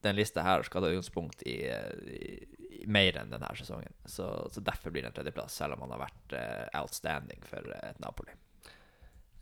den 0.00 0.16
lista 0.16 0.42
her 0.42 0.62
skal 0.62 0.82
ta 0.82 0.88
utgangspunkt 0.88 1.42
i, 1.42 1.58
i, 1.68 2.48
i 2.80 2.86
mer 2.86 3.18
enn 3.20 3.32
denne 3.32 3.50
sesongen. 3.58 3.94
Så, 4.04 4.26
så 4.52 4.60
derfor 4.64 4.94
blir 4.94 5.04
det 5.04 5.12
en 5.12 5.16
tredjeplass, 5.18 5.56
selv 5.58 5.76
om 5.76 5.86
han 5.86 5.96
har 5.96 6.04
vært 6.06 6.36
eh, 6.38 6.66
outstanding 6.80 7.42
for 7.48 7.66
eh, 7.74 7.90
et 7.90 7.98
Napoli. 8.02 8.34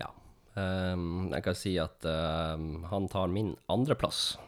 Ja. 0.01 0.11
Um, 0.57 1.29
jeg 1.35 1.45
kan 1.45 1.57
si 1.59 1.75
at 1.81 2.07
um, 2.09 2.87
han 2.89 3.09
tar 3.13 3.29
min 3.33 3.55
andreplass. 3.73 4.39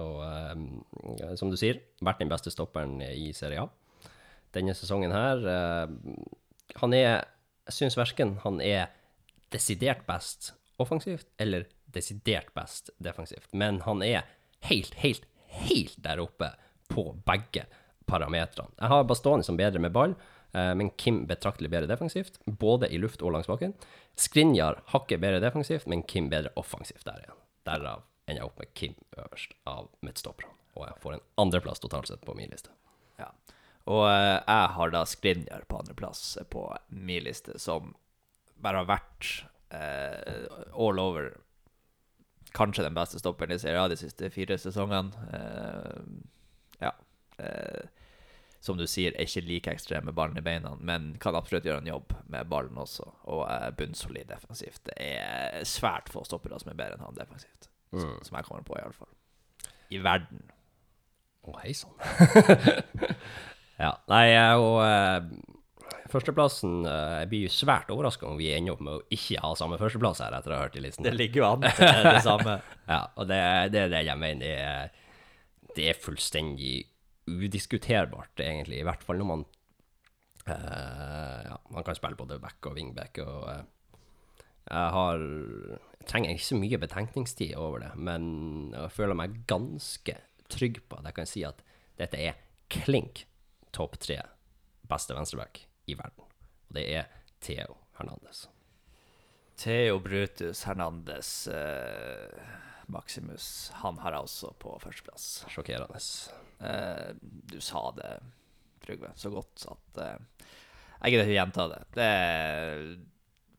Og 0.00 0.18
um, 0.26 0.82
som 1.38 1.52
du 1.52 1.58
sier, 1.60 1.78
vært 2.02 2.22
den 2.22 2.32
beste 2.32 2.50
stopperen 2.50 2.98
i 3.06 3.30
Serie 3.36 3.62
A. 3.62 4.10
Denne 4.54 4.74
sesongen 4.78 5.10
her 5.10 5.40
Han 6.78 6.92
er 6.94 7.24
Jeg 7.66 7.74
syns 7.74 7.96
verken 7.98 8.36
han 8.44 8.60
er 8.62 8.92
desidert 9.50 10.04
best 10.06 10.52
offensivt 10.78 11.26
eller 11.42 11.66
desidert 11.94 12.50
best 12.54 12.90
defensivt, 13.02 13.48
men 13.54 13.80
han 13.86 14.02
er 14.02 14.26
helt, 14.68 14.94
helt, 15.02 15.26
helt 15.62 15.94
der 16.02 16.22
oppe 16.22 16.50
på 16.90 17.06
begge 17.26 17.66
parametrene. 18.10 18.74
Jeg 18.80 18.90
har 18.90 19.06
Bastoni 19.08 19.46
som 19.46 19.58
bedre 19.58 19.82
med 19.82 19.94
ball, 19.94 20.16
men 20.54 20.92
Kim 21.00 21.24
betraktelig 21.26 21.70
bedre 21.72 21.88
defensivt, 21.90 22.36
både 22.46 22.86
i 22.94 22.98
luft 23.02 23.24
og 23.26 23.34
langs 23.34 23.48
bakken. 23.50 23.72
Skrinjar 24.14 24.82
hakket 24.92 25.22
bedre 25.22 25.40
defensivt, 25.42 25.88
men 25.90 26.04
Kim 26.06 26.28
bedre 26.30 26.52
offensivt 26.60 27.02
der 27.08 27.24
igjen. 27.24 27.40
Derav 27.66 28.04
ender 28.28 28.40
jeg 28.40 28.46
opp 28.46 28.60
med 28.62 28.70
Kim 28.78 28.94
øverst 29.18 29.56
av 29.68 29.88
midtstopperne, 30.04 30.52
og 30.78 30.86
jeg 30.86 31.00
får 31.02 31.16
en 31.16 31.24
andreplass 31.44 31.82
totalt 31.82 32.10
sett 32.10 32.24
på 32.24 32.36
min 32.38 32.52
liste. 32.52 32.72
Ja. 33.18 33.30
Og 33.90 34.04
eh, 34.08 34.38
jeg 34.38 34.70
har 34.76 34.94
da 34.94 35.02
Skrinjar 35.08 35.66
på 35.68 35.80
andreplass 35.82 36.22
på 36.52 36.68
min 36.88 37.26
liste, 37.26 37.58
som 37.60 37.94
bare 38.64 38.84
har 38.84 38.88
vært 38.88 39.32
eh, 39.74 40.46
all 40.72 41.02
over 41.02 41.34
kanskje 42.54 42.86
den 42.86 42.94
beste 42.96 43.18
stopperen 43.18 43.56
i 43.56 43.58
serien 43.60 43.90
de 43.90 43.98
siste 43.98 44.30
fire 44.32 44.56
sesongene. 44.60 45.26
Eh, 45.34 46.00
ja. 46.86 46.94
Eh, 47.42 47.84
som 48.64 48.78
du 48.80 48.86
sier, 48.88 49.12
er 49.12 49.28
ikke 49.28 49.44
like 49.44 49.72
ekstrem 49.76 50.06
med 50.08 50.16
ballen 50.16 50.38
i 50.40 50.44
beina, 50.44 50.70
men 50.80 51.10
kan 51.20 51.36
absolutt 51.36 51.66
gjøre 51.68 51.82
en 51.82 51.90
jobb 51.90 52.14
med 52.32 52.48
ballen 52.48 52.78
også. 52.80 53.04
Og 53.28 53.42
er 53.52 53.74
bunnsolid 53.76 54.30
defensivt. 54.30 54.80
Det 54.88 54.94
er 54.96 55.66
svært 55.68 56.08
få 56.12 56.22
stoppere 56.24 56.56
som 56.62 56.72
er 56.72 56.78
bedre 56.78 56.96
enn 56.96 57.04
han 57.04 57.18
defensivt. 57.18 57.68
Som, 57.92 58.14
som 58.24 58.38
jeg 58.38 58.46
kommer 58.48 58.64
på, 58.64 58.78
i 58.78 58.84
alle 58.86 58.96
fall. 58.96 59.10
I 59.92 60.00
verden. 60.02 60.40
Å, 61.44 61.58
hei 61.60 61.74
sann. 61.76 61.92
ja, 63.84 63.92
nei, 64.08 64.24
og 64.56 64.78
eh, 64.80 65.98
førsteplassen 66.08 66.88
eh, 66.88 67.18
Jeg 67.20 67.30
blir 67.34 67.44
jo 67.44 67.52
svært 67.52 67.92
overraska 67.92 68.30
om 68.30 68.40
vi 68.40 68.48
ender 68.56 68.78
opp 68.78 68.82
med 68.86 68.96
å 68.96 69.04
ikke 69.12 69.44
ha 69.44 69.52
samme 69.60 69.76
førsteplass 69.82 70.24
her, 70.24 70.38
etter 70.38 70.54
å 70.54 70.56
ha 70.56 70.64
hørt 70.64 70.80
i 70.80 70.86
listen. 70.86 71.04
Det 71.04 71.12
ligger 71.12 71.42
jo 71.42 71.50
an 71.50 71.68
til 71.76 72.08
det 72.08 72.24
samme. 72.24 72.56
Ja, 72.88 73.04
og 73.12 73.28
det, 73.28 73.44
det 73.76 73.84
er 73.84 73.94
det 73.98 74.02
jeg 74.08 74.24
mener. 74.24 74.48
Det 74.48 74.56
er, 74.56 75.70
det 75.76 75.92
er 75.92 76.00
fullstendig 76.00 76.74
udiskuterbart, 77.30 78.40
egentlig. 78.40 78.80
I 78.80 78.86
hvert 78.86 79.04
fall 79.04 79.20
når 79.20 79.30
man 79.30 79.44
eh, 80.46 81.40
Ja, 81.48 81.56
man 81.70 81.86
kan 81.86 81.96
spille 81.98 82.18
både 82.18 82.40
back 82.42 82.66
og 82.68 82.76
wingback, 82.78 83.18
og 83.24 83.48
eh, 83.52 83.64
jeg 84.64 84.90
har 84.96 85.18
Jeg 85.18 86.08
trenger 86.08 86.30
ikke 86.30 86.44
så 86.44 86.56
mye 86.60 86.78
betenkningstid 86.80 87.54
over 87.56 87.78
det, 87.80 87.92
men 87.96 88.72
jeg 88.74 88.92
føler 88.92 89.16
meg 89.16 89.38
ganske 89.48 90.18
trygg 90.52 90.82
på 90.88 90.98
at 90.98 91.08
jeg 91.08 91.16
kan 91.16 91.28
si 91.28 91.44
at 91.48 91.62
dette 91.96 92.20
er 92.20 92.40
klink 92.68 93.24
topp 93.72 93.96
tre 94.02 94.18
beste 94.88 95.16
venstreback 95.16 95.62
i 95.88 95.96
verden. 95.96 96.28
Og 96.68 96.76
det 96.76 96.84
er 96.98 97.08
Theo 97.40 97.78
Hernandez. 97.98 98.44
Theo 99.56 100.00
Brutus 100.02 100.64
Hernandez 100.66 101.48
eh, 101.48 102.44
Maximus, 102.92 103.70
han 103.80 103.98
har 103.98 104.16
jeg 104.16 104.26
også 104.28 104.52
på 104.62 104.76
førsteplass. 104.82 105.26
Sjokkerende. 105.52 106.00
Eh, 106.60 107.10
du 107.20 107.60
sa 107.60 107.90
det, 107.96 108.12
Trygve, 108.84 109.12
så 109.16 109.30
godt 109.32 109.66
at 109.72 110.00
eh, 110.04 110.48
jeg 111.04 111.14
gidder 111.14 111.28
ikke 111.28 111.38
gjenta 111.38 111.68
det. 111.72 111.82
Det 111.96 112.08
er 112.08 112.82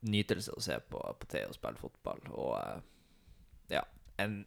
nytelse 0.06 0.54
å 0.54 0.62
se 0.62 0.78
på, 0.90 1.02
på 1.20 1.30
Theo 1.32 1.54
spille 1.56 1.82
fotball, 1.82 2.22
og 2.34 2.52
eh, 2.60 2.84
ja 3.78 3.86
en, 4.22 4.44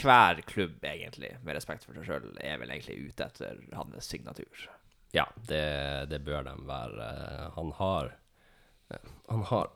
Hver 0.00 0.40
klubb, 0.48 0.78
egentlig, 0.86 1.34
med 1.44 1.58
respekt 1.58 1.84
for 1.84 1.96
seg 1.98 2.06
sjøl, 2.08 2.30
er 2.40 2.60
vel 2.62 2.70
egentlig 2.72 3.10
ute 3.10 3.26
etter 3.26 3.58
hans 3.76 4.06
signatur. 4.06 4.68
Ja, 5.12 5.26
det, 5.48 6.08
det 6.08 6.22
bør 6.24 6.46
de 6.46 6.54
være. 6.68 7.08
Han 7.56 7.72
har 7.76 8.14
Han 9.28 9.42
har 9.50 9.68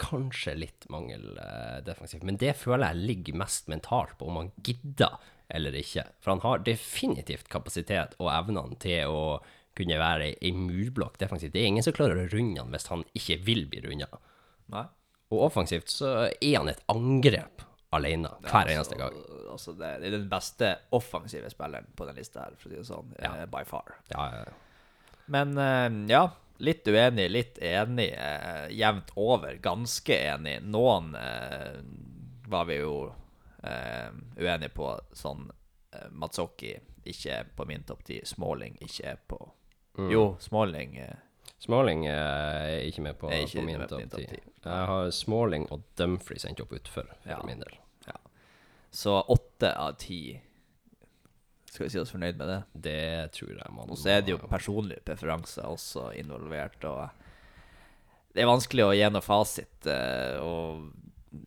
kanskje 0.00 0.54
litt 0.58 0.86
mangel 0.92 1.38
eh, 1.40 1.78
defensivt, 1.86 2.24
men 2.26 2.38
det 2.40 2.54
føler 2.60 2.92
jeg 2.92 3.08
ligger 3.10 3.40
mest 3.42 3.70
mentalt 3.72 4.16
på 4.18 4.28
om 4.30 4.40
han 4.42 4.52
gidder 4.66 5.16
eller 5.48 5.76
ikke. 5.78 6.04
For 6.20 6.34
han 6.34 6.42
har 6.42 6.64
definitivt 6.66 7.48
kapasitet 7.52 8.16
og 8.18 8.32
evnene 8.32 8.78
til 8.82 9.12
å 9.12 9.22
kunne 9.76 9.98
være 10.00 10.32
ei 10.40 10.52
murblokk 10.56 11.18
defensivt. 11.20 11.52
Det 11.54 11.62
er 11.62 11.70
ingen 11.70 11.84
som 11.84 11.94
klarer 11.96 12.24
å 12.24 12.28
runde 12.32 12.62
han 12.62 12.72
hvis 12.72 12.88
han 12.90 13.04
ikke 13.16 13.38
vil 13.46 13.66
bli 13.70 13.82
runda. 13.84 14.08
Og 15.30 15.48
offensivt 15.50 15.92
så 15.92 16.12
er 16.30 16.56
han 16.56 16.70
et 16.72 16.82
angrep 16.92 17.64
alene 17.96 18.30
hver 18.44 18.72
eneste 18.72 18.98
gang. 18.98 19.14
Altså, 19.52 19.74
det, 19.78 19.92
det 20.02 20.10
er 20.10 20.16
den 20.18 20.30
beste 20.30 20.72
offensive 20.96 21.50
spilleren 21.52 21.88
på 21.96 22.08
den 22.08 22.18
lista 22.18 22.46
her, 22.46 22.56
for 22.58 22.68
å 22.68 22.72
si 22.72 22.80
det 22.80 22.88
sånn, 22.88 23.12
ja. 23.22 23.34
by 23.50 23.62
far. 23.68 23.94
Ja, 24.12 24.26
ja. 24.40 24.44
Men 25.32 25.54
eh, 25.58 25.86
ja, 26.12 26.26
litt 26.58 26.86
uenig, 26.88 27.30
litt 27.30 27.58
enig. 27.58 28.12
Eh, 28.12 28.66
jevnt 28.76 29.10
over, 29.16 29.54
ganske 29.62 30.16
enig. 30.34 30.62
Noen 30.62 31.14
eh, 31.14 31.80
var 32.48 32.64
vi 32.68 32.76
jo 32.80 33.12
eh, 33.62 34.08
uenige 34.38 34.68
på, 34.74 34.90
sånn 35.12 35.50
eh, 35.92 36.08
Matsokki 36.10 36.74
ikke 37.06 37.30
er 37.40 37.44
på 37.56 37.64
min 37.68 37.82
topp 37.86 38.02
ti, 38.04 38.20
Smalling 38.26 38.78
ikke 38.80 39.12
er 39.14 39.22
på 39.28 39.42
Mm. 39.96 40.10
Jo, 40.12 40.36
Smalling 40.44 40.98
eh, 41.00 41.14
Smalling 41.58 42.02
er 42.06 42.82
ikke 42.84 43.00
med 43.00 43.14
på, 43.16 43.30
ikke 43.32 43.62
på 43.62 43.64
min 43.64 43.78
topp 43.88 44.02
top 44.12 44.20
10. 44.20 44.26
ti. 44.28 44.40
Jeg 44.66 44.88
har 44.90 45.10
Smalling 45.10 45.64
og 45.72 45.86
Dumfries 45.96 46.44
endt 46.44 46.60
opp 46.60 46.74
utfor, 46.76 47.06
for 47.22 47.30
Ja. 47.32 47.38
min 47.48 47.62
del. 47.64 47.78
Så 48.90 49.14
åtte 49.32 49.70
av 49.72 49.94
ti 49.96 50.38
Skal 51.76 51.86
vi 51.86 51.92
si 51.92 52.00
oss 52.00 52.12
fornøyd 52.14 52.38
med 52.40 52.48
det? 52.48 52.60
Det 52.86 53.32
tror 53.36 53.52
jeg 53.52 53.72
man 53.76 53.90
Og 53.92 53.98
så 54.00 54.14
er 54.14 54.22
det 54.24 54.32
jo 54.32 54.38
personlige 54.48 55.04
preferanser 55.04 55.68
også 55.68 56.08
involvert, 56.16 56.80
og 56.88 57.10
det 58.32 58.44
er 58.44 58.48
vanskelig 58.48 58.84
å 58.84 58.94
gi 58.96 59.10
noe 59.12 59.24
fasit. 59.24 59.86
eh, 59.88 60.40
Og 60.40 60.88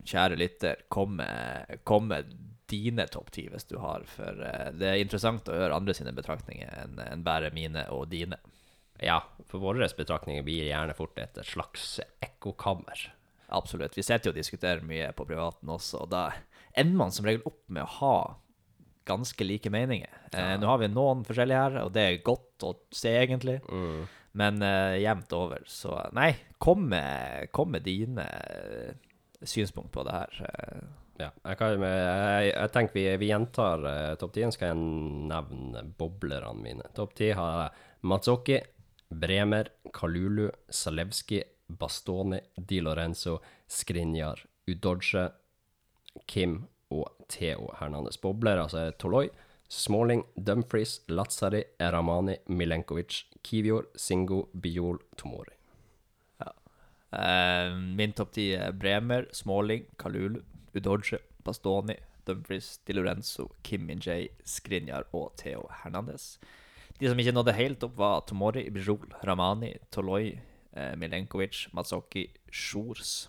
kjære 0.06 0.38
lytter, 0.38 0.84
kom 0.88 1.16
med, 1.18 1.80
kom 1.86 2.06
med 2.12 2.30
dine 2.70 3.06
topp 3.10 3.32
ti 3.34 3.48
hvis 3.50 3.66
du 3.66 3.76
har, 3.82 4.04
for 4.06 4.38
eh, 4.46 4.70
det 4.78 4.88
er 4.88 5.02
interessant 5.02 5.48
å 5.50 5.56
høre 5.58 5.74
andre 5.74 5.94
sine 5.98 6.14
betraktninger 6.14 6.70
enn 6.84 7.00
enn 7.02 7.24
bare 7.26 7.50
mine 7.54 7.88
og 7.90 8.06
dine. 8.12 8.38
Ja, 9.02 9.22
for 9.48 9.62
våre 9.62 9.88
betraktninger 9.96 10.44
blir 10.46 10.68
gjerne 10.68 10.94
fort 10.94 11.18
et 11.18 11.38
slags 11.48 11.96
ekkokammer. 12.22 13.08
Absolutt. 13.50 13.96
Vi 13.98 14.04
sitter 14.06 14.30
jo 14.30 14.34
og 14.34 14.38
diskuterer 14.38 14.86
mye 14.86 15.10
på 15.16 15.26
privaten 15.26 15.72
også, 15.72 16.04
og 16.04 16.12
da 16.12 16.28
ender 16.78 17.00
man 17.00 17.10
som 17.14 17.26
regel 17.26 17.42
opp 17.48 17.64
med 17.66 17.82
å 17.82 17.94
ha 17.98 18.16
ganske 19.08 19.44
like 19.46 19.70
meninger. 19.72 20.12
Ja. 20.32 20.56
nå 20.60 20.68
har 20.68 20.80
vi 20.82 20.88
noen 20.92 21.24
forskjellige 21.26 21.60
her, 21.64 21.78
og 21.84 21.92
det 21.94 22.06
er 22.06 22.24
godt 22.26 22.66
å 22.66 22.74
se, 22.94 23.12
egentlig. 23.22 23.58
Men 24.38 24.62
uh, 24.62 24.94
jevnt 25.00 25.32
over, 25.34 25.64
så 25.66 25.96
nei, 26.14 26.32
kom 26.62 26.84
med, 26.92 27.50
kom 27.56 27.72
med 27.74 27.82
dine 27.82 28.26
eh, 28.30 28.92
synspunkt 29.42 29.90
på 29.96 30.06
det 30.06 30.16
her. 30.16 30.42
Eh, 30.50 30.88
Ja, 31.20 31.26
jeg, 31.44 31.56
kan, 31.60 31.82
jeg, 31.84 32.44
jeg 32.48 32.70
tenker 32.72 32.96
vi, 32.96 33.02
vi 33.20 33.26
gjentar 33.28 33.82
uh, 33.84 34.14
topp 34.16 34.38
10. 34.38 34.54
Skal 34.56 34.70
jeg 34.70 34.84
nevne 35.28 35.82
boblerne 35.98 36.62
mine. 36.64 36.86
Topp 36.96 37.12
10 37.18 37.34
har 37.36 37.56
jeg 37.58 38.06
Matsoki, 38.08 38.56
Bremer, 39.10 39.68
Kalulu, 39.92 40.46
Salevski, 40.72 41.42
Bastoni, 41.68 42.40
Di 42.56 42.80
Lorenzo, 42.80 43.36
Skrinjar, 43.68 44.40
Udodge, 44.70 45.26
Kim 46.24 46.62
og 46.90 47.24
Theo 47.28 47.70
Hernandez. 47.78 48.18
Bobler, 48.20 48.62
altså 48.62 48.90
Toloi, 48.98 49.28
Smalling, 49.70 50.24
Dumfries, 50.34 51.00
Lazzari, 51.08 51.62
Eramani, 51.78 52.36
Milenkovic, 52.48 53.24
Kivior, 53.42 53.86
Singo, 53.96 54.48
Biol, 54.52 54.98
Tomori. 55.16 55.54
Eh, 57.12 57.72
min 57.74 58.12
topp 58.14 58.34
ti 58.36 58.50
er 58.54 58.72
Bremer, 58.72 59.26
Smalling, 59.34 59.86
Kalulu, 59.98 60.42
Udoge, 60.74 61.18
Bastoni, 61.44 61.96
Dumfries, 62.26 62.78
Di 62.86 62.94
Lorenzo, 62.94 63.48
Kim 63.62 63.86
Min-jae, 63.86 64.28
Skrinjar 64.44 65.08
og 65.12 65.32
Theo 65.40 65.66
Hernandez. 65.82 66.36
De 67.00 67.08
som 67.08 67.18
ikke 67.18 67.34
nådde 67.34 67.56
helt 67.56 67.82
opp, 67.86 67.96
var 67.98 68.22
Tomori, 68.28 68.68
Bijol, 68.70 69.10
Ramani, 69.26 69.72
Toloi, 69.90 70.38
eh, 70.72 70.94
Milenkovic, 70.96 71.66
Matsoki, 71.74 72.28
Sjors, 72.52 73.28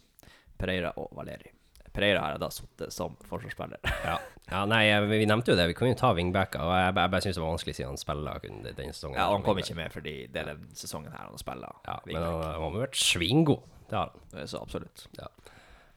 Pereira 0.58 0.94
og 0.98 1.10
Valeri. 1.18 1.54
Pereira 1.92 2.22
har 2.24 2.36
jeg 2.36 2.42
da 2.44 2.50
sittet 2.56 2.96
som 2.96 3.18
forsvarsspiller. 3.28 3.82
Ja. 4.02 4.16
ja, 4.50 4.62
nei, 4.68 4.84
vi 5.08 5.26
nevnte 5.30 5.54
jo 5.54 5.58
det. 5.60 5.68
Vi 5.70 5.76
kunne 5.78 5.94
jo 5.94 6.00
ta 6.00 6.10
wingbacker, 6.18 6.64
og 6.66 6.72
jeg, 6.74 6.88
jeg 6.98 7.12
bare 7.14 7.24
syns 7.24 7.38
det 7.38 7.44
var 7.44 7.54
vanskelig 7.54 7.76
siden 7.78 7.92
han 7.92 8.02
spiller 8.02 8.48
denne 8.48 8.94
sesongen. 8.96 9.20
Ja, 9.20 9.28
han 9.32 9.46
kom 9.46 9.60
ikke 9.62 9.78
med 9.78 9.94
fordi 9.94 10.16
det 10.32 10.42
er 10.42 10.50
den 10.54 10.64
sesongen 10.76 11.14
her 11.14 11.28
han 11.30 11.40
spiller. 11.40 11.78
Ja, 11.88 12.00
men 12.08 12.18
han 12.20 12.42
han 12.48 12.64
har 12.66 12.80
vært 12.80 12.98
svingod. 13.00 13.68
Det 13.92 14.00
har 14.00 14.10
han. 14.12 14.48
Så 14.50 14.64
absolutt. 14.64 15.06
Ja. 15.20 15.30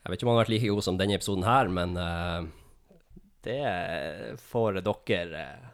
Jeg 0.05 0.13
vet 0.13 0.19
ikke 0.19 0.29
om 0.29 0.35
han 0.35 0.39
har 0.39 0.45
vært 0.45 0.53
like 0.53 0.75
god 0.75 0.87
som 0.87 1.01
denne 1.01 1.17
episoden 1.17 1.49
her, 1.49 1.73
men 1.73 1.97
uh... 1.97 2.53
Det 3.45 3.61
får 4.41 4.79
dere 4.81 5.41
eh, 5.43 5.65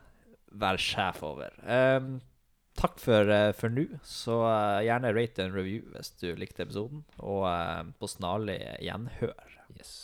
være 0.58 0.82
sjef 0.82 1.20
over. 1.22 1.54
Ehm, 1.70 2.16
takk 2.80 3.00
for, 3.00 3.30
eh, 3.30 3.52
for 3.56 3.72
nå. 3.72 3.86
Så 4.06 4.40
eh, 4.48 4.84
gjerne 4.88 5.12
rate 5.16 5.44
en 5.44 5.56
review 5.56 5.84
hvis 5.94 6.14
du 6.20 6.30
likte 6.38 6.64
episoden. 6.66 7.04
Og 7.18 7.44
eh, 7.50 7.82
på 8.00 8.10
snarlig 8.10 8.60
gjenhør. 8.84 9.58
yes. 9.78 9.96